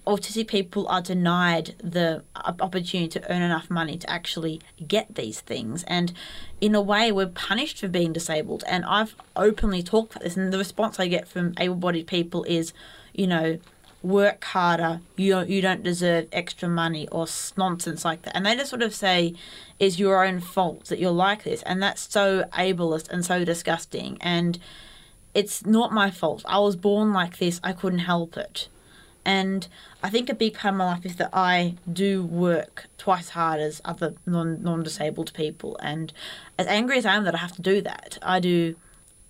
autistic 0.09 0.47
people 0.47 0.87
are 0.87 1.01
denied 1.01 1.75
the 1.83 2.23
opportunity 2.35 3.07
to 3.07 3.31
earn 3.31 3.43
enough 3.43 3.69
money 3.69 3.97
to 3.97 4.09
actually 4.09 4.59
get 4.87 5.15
these 5.15 5.39
things. 5.41 5.83
And 5.83 6.11
in 6.59 6.73
a 6.73 6.81
way, 6.81 7.11
we're 7.11 7.27
punished 7.27 7.79
for 7.79 7.87
being 7.87 8.11
disabled. 8.11 8.63
And 8.67 8.83
I've 8.85 9.15
openly 9.35 9.83
talked 9.83 10.11
about 10.13 10.23
this, 10.23 10.35
and 10.35 10.51
the 10.51 10.57
response 10.57 10.99
I 10.99 11.07
get 11.07 11.27
from 11.27 11.53
able 11.59 11.75
bodied 11.75 12.07
people 12.07 12.43
is, 12.45 12.73
you 13.13 13.27
know, 13.27 13.59
work 14.01 14.43
harder, 14.45 15.01
you 15.15 15.31
don't, 15.31 15.49
you 15.49 15.61
don't 15.61 15.83
deserve 15.83 16.27
extra 16.31 16.69
money 16.69 17.07
or 17.09 17.27
nonsense 17.57 18.03
like 18.03 18.21
that. 18.23 18.35
And 18.35 18.45
they 18.45 18.55
just 18.55 18.69
sort 18.69 18.81
of 18.81 18.95
say, 18.95 19.35
it's 19.77 19.99
your 19.99 20.25
own 20.25 20.39
fault 20.39 20.85
that 20.85 20.99
you're 20.99 21.11
like 21.11 21.43
this. 21.43 21.61
And 21.63 21.83
that's 21.83 22.11
so 22.11 22.45
ableist 22.53 23.09
and 23.09 23.25
so 23.25 23.43
disgusting. 23.43 24.17
And 24.21 24.57
it's 25.33 25.65
not 25.65 25.91
my 25.91 26.09
fault. 26.11 26.43
I 26.47 26.59
was 26.59 26.75
born 26.75 27.13
like 27.13 27.37
this, 27.37 27.59
I 27.63 27.73
couldn't 27.73 27.99
help 27.99 28.37
it. 28.37 28.69
And 29.25 29.67
I 30.01 30.09
think 30.09 30.29
a 30.29 30.33
big 30.33 30.55
part 30.55 30.73
of 30.73 30.77
my 30.77 30.85
life 30.85 31.05
is 31.05 31.17
that 31.17 31.29
I 31.33 31.75
do 31.91 32.23
work 32.23 32.85
twice 32.97 33.29
hard 33.29 33.59
as 33.59 33.81
other 33.85 34.15
non 34.25 34.63
non 34.63 34.83
disabled 34.83 35.33
people. 35.33 35.77
And 35.81 36.13
as 36.57 36.67
angry 36.67 36.97
as 36.97 37.05
I 37.05 37.15
am 37.15 37.25
that 37.25 37.35
I 37.35 37.39
have 37.39 37.51
to 37.53 37.61
do 37.61 37.81
that, 37.81 38.17
I 38.21 38.39
do 38.39 38.75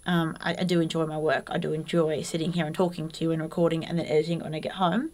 um, 0.06 0.38
I, 0.42 0.56
I, 0.60 0.64
do 0.64 0.80
enjoy 0.80 1.06
my 1.06 1.18
work. 1.18 1.50
I 1.52 1.60
do 1.60 1.72
enjoy 1.72 2.24
sitting 2.24 2.54
here 2.54 2.66
and 2.66 2.74
talking 2.74 3.10
to 3.10 3.24
you 3.24 3.32
and 3.32 3.42
recording 3.42 3.86
and 3.86 4.00
then 4.00 4.08
editing 4.08 4.40
when 4.40 4.56
I 4.56 4.60
get 4.60 4.72
home. 4.72 5.12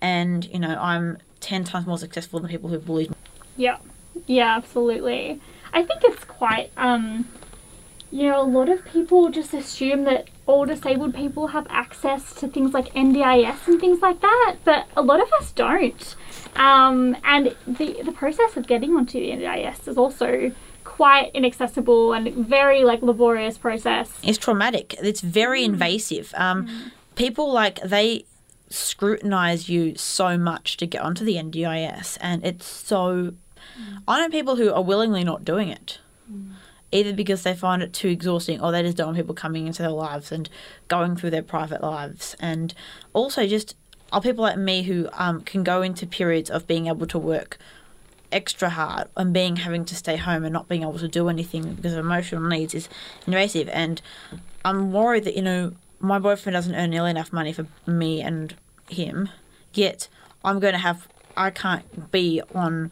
And, 0.00 0.44
you 0.46 0.58
know, 0.58 0.76
I'm 0.80 1.18
10 1.40 1.62
times 1.62 1.86
more 1.86 1.98
successful 1.98 2.40
than 2.40 2.50
people 2.50 2.68
who 2.68 2.78
bullied 2.78 3.10
me. 3.10 3.16
Yeah, 3.56 3.78
yeah, 4.26 4.56
absolutely. 4.56 5.40
I 5.72 5.84
think 5.84 6.02
it's 6.02 6.24
quite, 6.24 6.72
um, 6.76 7.28
you 8.10 8.28
know, 8.28 8.40
a 8.40 8.48
lot 8.48 8.68
of 8.68 8.84
people 8.84 9.28
just 9.28 9.54
assume 9.54 10.04
that 10.04 10.28
all 10.46 10.66
disabled 10.66 11.14
people 11.14 11.48
have 11.48 11.66
access 11.70 12.34
to 12.34 12.48
things 12.48 12.72
like 12.74 12.92
NDIS 12.94 13.68
and 13.68 13.80
things 13.80 14.02
like 14.02 14.20
that, 14.20 14.56
but 14.64 14.86
a 14.96 15.02
lot 15.02 15.20
of 15.20 15.32
us 15.34 15.52
don't. 15.52 16.16
Um, 16.56 17.16
and 17.24 17.54
the, 17.66 18.02
the 18.02 18.12
process 18.12 18.56
of 18.56 18.66
getting 18.66 18.96
onto 18.96 19.20
the 19.20 19.30
NDIS 19.30 19.88
is 19.88 19.96
also 19.96 20.52
quite 20.84 21.30
inaccessible 21.32 22.12
and 22.12 22.32
very 22.34 22.84
like 22.84 23.02
laborious 23.02 23.56
process. 23.56 24.18
It's 24.22 24.38
traumatic. 24.38 24.94
It's 25.02 25.20
very 25.20 25.62
mm. 25.62 25.66
invasive. 25.66 26.34
Um, 26.36 26.66
mm. 26.66 26.90
People 27.14 27.52
like 27.52 27.80
they 27.82 28.24
scrutinize 28.68 29.68
you 29.68 29.94
so 29.96 30.36
much 30.36 30.76
to 30.78 30.86
get 30.86 31.02
onto 31.02 31.24
the 31.24 31.36
NDIS, 31.36 32.18
and 32.20 32.44
it's 32.44 32.66
so. 32.66 33.32
Mm. 33.78 34.02
I 34.08 34.20
know 34.20 34.30
people 34.30 34.56
who 34.56 34.72
are 34.72 34.82
willingly 34.82 35.24
not 35.24 35.44
doing 35.44 35.68
it. 35.68 35.98
Either 36.92 37.12
because 37.12 37.42
they 37.42 37.54
find 37.54 37.82
it 37.82 37.92
too 37.92 38.08
exhausting 38.08 38.60
or 38.60 38.70
they 38.70 38.82
just 38.82 38.96
don't 38.96 39.08
want 39.08 39.16
people 39.16 39.34
coming 39.34 39.66
into 39.66 39.82
their 39.82 39.90
lives 39.90 40.30
and 40.30 40.48
going 40.88 41.16
through 41.16 41.30
their 41.30 41.42
private 41.42 41.82
lives. 41.82 42.36
And 42.38 42.74
also, 43.14 43.46
just 43.46 43.74
are 44.12 44.20
people 44.20 44.42
like 44.42 44.58
me 44.58 44.82
who 44.82 45.08
um, 45.14 45.40
can 45.40 45.64
go 45.64 45.80
into 45.80 46.06
periods 46.06 46.50
of 46.50 46.66
being 46.66 46.86
able 46.86 47.06
to 47.06 47.18
work 47.18 47.58
extra 48.30 48.70
hard 48.70 49.08
and 49.16 49.32
being 49.32 49.56
having 49.56 49.84
to 49.84 49.94
stay 49.94 50.16
home 50.16 50.44
and 50.44 50.52
not 50.52 50.68
being 50.68 50.82
able 50.82 50.98
to 50.98 51.08
do 51.08 51.28
anything 51.28 51.74
because 51.74 51.92
of 51.92 51.98
emotional 51.98 52.42
needs 52.42 52.74
is 52.74 52.88
invasive. 53.26 53.68
And 53.70 54.00
I'm 54.64 54.92
worried 54.92 55.24
that, 55.24 55.36
you 55.36 55.42
know, 55.42 55.72
my 56.00 56.18
boyfriend 56.18 56.54
doesn't 56.54 56.74
earn 56.74 56.90
nearly 56.90 57.10
enough 57.10 57.32
money 57.32 57.52
for 57.52 57.66
me 57.86 58.20
and 58.20 58.54
him, 58.88 59.28
yet 59.72 60.08
I'm 60.44 60.58
going 60.58 60.72
to 60.72 60.78
have, 60.78 61.08
I 61.36 61.50
can't 61.50 62.10
be 62.10 62.42
on 62.54 62.90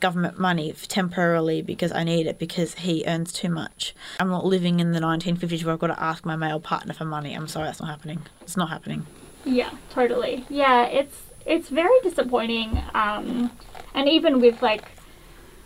government 0.00 0.38
money 0.38 0.72
temporarily 0.72 1.62
because 1.62 1.92
I 1.92 2.04
need 2.04 2.26
it 2.26 2.38
because 2.38 2.74
he 2.74 3.04
earns 3.06 3.32
too 3.32 3.48
much. 3.48 3.94
I'm 4.20 4.28
not 4.28 4.44
living 4.44 4.80
in 4.80 4.92
the 4.92 5.00
1950s 5.00 5.64
where 5.64 5.74
I've 5.74 5.80
got 5.80 5.88
to 5.88 6.02
ask 6.02 6.24
my 6.24 6.36
male 6.36 6.60
partner 6.60 6.94
for 6.94 7.04
money. 7.04 7.34
I'm 7.34 7.48
sorry, 7.48 7.66
that's 7.66 7.80
not 7.80 7.88
happening. 7.88 8.22
It's 8.42 8.56
not 8.56 8.68
happening. 8.68 9.06
Yeah, 9.44 9.70
totally. 9.90 10.44
Yeah, 10.48 10.86
it's 10.86 11.22
it's 11.46 11.68
very 11.68 11.98
disappointing. 12.02 12.82
Um, 12.94 13.50
and 13.94 14.08
even 14.08 14.40
with 14.40 14.62
like, 14.62 14.84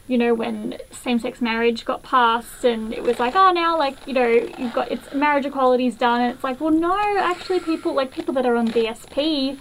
you 0.08 0.18
know, 0.18 0.34
when 0.34 0.78
same-sex 0.90 1.40
marriage 1.40 1.84
got 1.84 2.02
passed, 2.02 2.64
and 2.64 2.92
it 2.92 3.02
was 3.02 3.18
like, 3.20 3.36
oh, 3.36 3.52
now 3.52 3.78
like 3.78 4.06
you 4.06 4.14
know, 4.14 4.26
you've 4.26 4.72
got 4.72 4.90
it's 4.90 5.12
marriage 5.14 5.46
equality's 5.46 5.96
done, 5.96 6.20
and 6.20 6.34
it's 6.34 6.44
like, 6.44 6.60
well, 6.60 6.70
no, 6.72 7.18
actually, 7.18 7.60
people 7.60 7.94
like 7.94 8.12
people 8.12 8.34
that 8.34 8.46
are 8.46 8.56
on 8.56 8.68
DSP, 8.68 9.58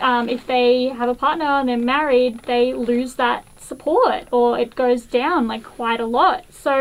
um, 0.00 0.28
if 0.28 0.46
they 0.46 0.88
have 0.88 1.08
a 1.08 1.14
partner 1.14 1.44
and 1.44 1.68
they're 1.68 1.76
married, 1.76 2.40
they 2.42 2.74
lose 2.74 3.14
that 3.14 3.44
support, 3.70 4.22
or 4.30 4.58
it 4.64 4.70
goes 4.84 5.02
down 5.20 5.40
like 5.52 5.64
quite 5.78 6.00
a 6.06 6.10
lot. 6.18 6.38
So 6.64 6.74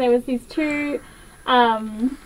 there 0.00 0.10
was 0.14 0.22
these 0.30 0.44
two. 0.56 1.00
Um, 1.44 2.18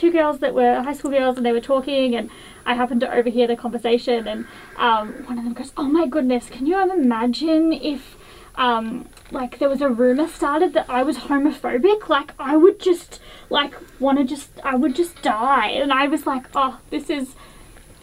two 0.00 0.10
girls 0.10 0.36
that 0.40 0.52
were 0.58 0.82
high 0.82 0.96
school 0.98 1.12
girls 1.12 1.36
and 1.36 1.46
they 1.46 1.52
were 1.52 1.66
talking 1.74 2.16
and 2.16 2.28
I 2.66 2.74
happened 2.74 3.00
to 3.00 3.14
overhear 3.14 3.46
the 3.46 3.56
conversation, 3.56 4.26
and 4.26 4.46
um, 4.76 5.12
one 5.26 5.38
of 5.38 5.44
them 5.44 5.52
goes, 5.52 5.72
"Oh 5.76 5.84
my 5.98 6.06
goodness, 6.06 6.48
can 6.48 6.66
you 6.66 6.80
imagine 6.80 7.72
if?" 7.72 8.16
Um, 8.56 9.08
like 9.32 9.58
there 9.58 9.68
was 9.68 9.82
a 9.82 9.88
rumor 9.88 10.28
started 10.28 10.74
that 10.74 10.88
I 10.88 11.02
was 11.02 11.16
homophobic, 11.28 12.08
like 12.08 12.32
I 12.38 12.56
would 12.56 12.78
just 12.78 13.20
like 13.50 13.74
want 14.00 14.18
to 14.18 14.24
just 14.24 14.48
I 14.62 14.76
would 14.76 14.94
just 14.94 15.20
die, 15.22 15.68
and 15.68 15.92
I 15.92 16.06
was 16.06 16.24
like, 16.26 16.46
oh, 16.54 16.78
this 16.90 17.10
is 17.10 17.34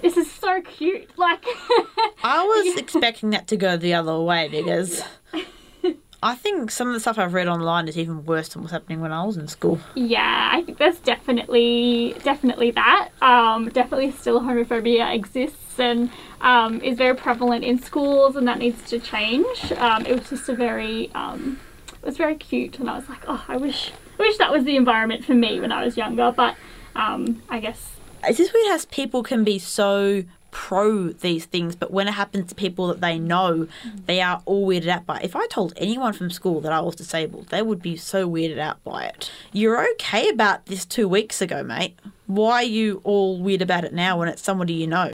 this 0.02 0.18
is 0.18 0.32
so 0.32 0.62
cute. 0.62 1.10
Like 1.18 1.44
I 2.24 2.44
was 2.44 2.78
expecting 2.78 3.32
that 3.32 3.48
to 3.50 3.58
go 3.58 3.78
the 3.78 3.94
other 3.94 4.20
way 4.20 4.48
because 4.50 5.04
I 6.24 6.36
think 6.36 6.70
some 6.70 6.88
of 6.88 6.94
the 6.94 7.00
stuff 7.00 7.18
I've 7.18 7.34
read 7.34 7.48
online 7.48 7.88
is 7.88 7.98
even 7.98 8.26
worse 8.26 8.50
than 8.50 8.62
what's 8.62 8.72
happening 8.72 9.02
when 9.02 9.12
I 9.12 9.24
was 9.24 9.38
in 9.38 9.48
school. 9.48 9.80
Yeah, 9.96 10.50
I 10.54 10.62
think 10.62 10.78
there's 10.78 11.00
definitely 11.00 12.16
definitely 12.24 12.72
that. 12.72 13.10
Um, 13.22 13.70
definitely 13.70 14.12
still 14.12 14.40
homophobia 14.42 15.14
exists 15.16 15.80
and 15.80 16.12
um, 16.42 16.80
is 16.82 16.98
very 16.98 17.16
prevalent 17.16 17.64
in 17.64 17.82
schools, 17.82 18.36
and 18.36 18.48
that 18.48 18.60
needs 18.60 18.88
to 18.90 19.00
change. 19.00 19.72
Um, 19.74 20.06
it 20.06 20.18
was 20.18 20.30
just 20.30 20.48
a 20.48 20.56
very 20.56 21.12
um, 21.16 21.60
it 22.04 22.06
was 22.06 22.18
very 22.18 22.36
cute, 22.36 22.78
and 22.80 22.90
I 22.90 22.98
was 22.98 23.10
like, 23.10 23.24
oh, 23.28 23.44
I 23.48 23.58
wish 23.58 23.92
I 24.20 24.22
wish 24.22 24.38
that 24.38 24.52
was 24.52 24.64
the 24.64 24.76
environment 24.76 25.26
for 25.26 25.34
me 25.34 25.60
when 25.60 25.72
I 25.72 25.84
was 25.84 25.98
younger. 25.98 26.32
But 26.32 26.56
um, 26.96 27.42
I 27.50 27.60
guess 27.60 27.94
it's 28.24 28.38
just 28.38 28.54
weird 28.54 28.68
how 28.68 28.80
people 28.90 29.24
can 29.24 29.44
be 29.44 29.60
so 29.60 30.24
pro 30.52 31.10
these 31.10 31.46
things, 31.46 31.76
but 31.76 31.92
when 31.92 32.08
it 32.08 32.12
happens 32.12 32.50
to 32.50 32.56
people 32.56 32.88
that 32.88 33.02
they 33.02 33.18
know, 33.18 33.68
they 34.06 34.22
are 34.22 34.42
all 34.46 34.68
weirded 34.68 34.90
out 34.90 35.06
by 35.06 35.18
it. 35.18 35.26
If 35.26 35.36
I 35.36 35.48
told 35.48 35.74
anyone 35.78 36.14
from 36.14 36.30
school 36.30 36.62
that 36.62 36.72
I 36.72 36.82
was 36.82 36.96
disabled, 36.96 37.48
they 37.48 37.62
would 37.62 37.82
be 37.82 37.96
so 37.98 38.30
weirded 38.30 38.60
out 38.60 38.84
by 38.84 39.06
it. 39.06 39.32
You're 39.52 39.90
okay 39.94 40.30
about 40.30 40.66
this 40.68 40.86
two 40.86 41.08
weeks 41.08 41.42
ago, 41.42 41.64
mate. 41.64 41.98
Why 42.28 42.56
are 42.56 42.64
you 42.64 43.02
all 43.04 43.40
weird 43.40 43.62
about 43.62 43.84
it 43.84 43.94
now 43.94 44.20
when 44.20 44.28
it's 44.28 44.42
somebody 44.42 44.74
you 44.74 44.88
know? 44.88 45.12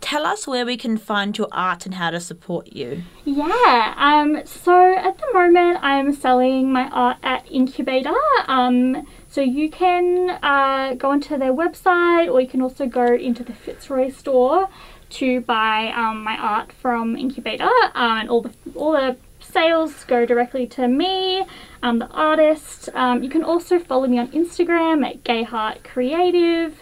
Tell 0.00 0.24
us 0.24 0.46
where 0.46 0.64
we 0.64 0.76
can 0.76 0.98
find 0.98 1.36
your 1.36 1.48
art 1.50 1.84
and 1.86 1.94
how 1.94 2.10
to 2.10 2.20
support 2.20 2.68
you. 2.68 3.02
Yeah, 3.24 3.94
um, 3.96 4.42
so 4.44 4.94
at 4.96 5.18
the 5.18 5.26
moment, 5.32 5.78
I'm 5.82 6.12
selling 6.12 6.70
my 6.70 6.88
art 6.90 7.16
at 7.22 7.46
Incube8r. 7.46 8.14
Um, 8.46 9.06
so 9.34 9.40
you 9.40 9.68
can 9.68 10.30
uh, 10.44 10.94
go 10.94 11.10
onto 11.10 11.36
their 11.36 11.52
website 11.52 12.32
or 12.32 12.40
you 12.40 12.46
can 12.46 12.62
also 12.62 12.86
go 12.86 13.04
into 13.04 13.42
the 13.42 13.52
Fitzroy 13.52 14.12
store 14.12 14.68
to 15.10 15.40
buy 15.40 15.92
um, 15.96 16.22
my 16.22 16.36
art 16.36 16.72
from 16.72 17.16
Incube8r. 17.16 17.60
Um, 17.96 18.18
and 18.18 18.30
all 18.30 18.42
the 18.42 18.52
all 18.76 18.92
the 18.92 19.16
sales 19.40 20.04
go 20.04 20.24
directly 20.24 20.68
to 20.68 20.86
me, 20.86 21.44
um, 21.82 21.98
the 21.98 22.06
artist. 22.10 22.88
Um, 22.94 23.24
you 23.24 23.28
can 23.28 23.42
also 23.42 23.80
follow 23.80 24.06
me 24.06 24.20
on 24.20 24.28
Instagram 24.28 25.04
at 25.04 25.24
gayheartcreative 25.24 26.74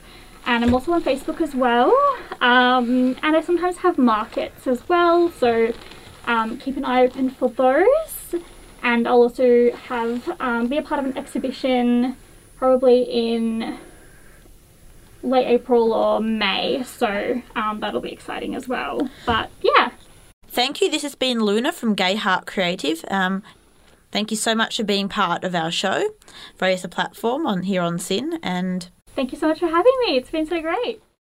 And 0.44 0.62
I'm 0.62 0.74
also 0.74 0.92
on 0.92 1.02
Facebook 1.02 1.40
as 1.40 1.54
well. 1.54 1.90
Um, 2.42 3.16
and 3.22 3.34
I 3.34 3.40
sometimes 3.40 3.78
have 3.78 3.96
markets 3.96 4.66
as 4.66 4.86
well. 4.90 5.30
So 5.30 5.72
um, 6.26 6.58
keep 6.58 6.76
an 6.76 6.84
eye 6.84 7.04
open 7.04 7.30
for 7.30 7.48
those. 7.48 8.34
And 8.82 9.08
I'll 9.08 9.22
also 9.22 9.72
have 9.88 10.36
um, 10.38 10.66
be 10.66 10.76
a 10.76 10.82
part 10.82 10.98
of 11.00 11.06
an 11.06 11.16
exhibition 11.16 12.18
probably 12.62 13.02
in 13.02 13.76
late 15.24 15.48
April 15.48 15.92
or 15.92 16.20
May. 16.20 16.84
So 16.84 17.42
um, 17.56 17.80
that'll 17.80 18.00
be 18.00 18.12
exciting 18.12 18.54
as 18.54 18.68
well. 18.68 19.10
But 19.26 19.50
yeah. 19.62 19.90
Thank 20.46 20.80
you. 20.80 20.88
This 20.88 21.02
has 21.02 21.16
been 21.16 21.40
Luna 21.40 21.72
from 21.72 21.96
Gay 21.96 22.14
Heart 22.14 22.46
Creative. 22.46 23.04
Um, 23.10 23.42
thank 24.12 24.30
you 24.30 24.36
so 24.36 24.54
much 24.54 24.76
for 24.76 24.84
being 24.84 25.08
part 25.08 25.42
of 25.42 25.56
our 25.56 25.72
show, 25.72 26.10
the 26.82 26.88
Platform 26.88 27.48
on 27.48 27.64
here 27.64 27.82
on 27.82 27.98
SYN, 27.98 28.38
and 28.44 28.88
Thank 29.16 29.32
you 29.32 29.38
so 29.38 29.48
much 29.48 29.58
for 29.58 29.66
having 29.66 29.92
me. 30.06 30.16
It's 30.16 30.30
been 30.30 30.46
so 30.46 30.60
great. 30.60 31.02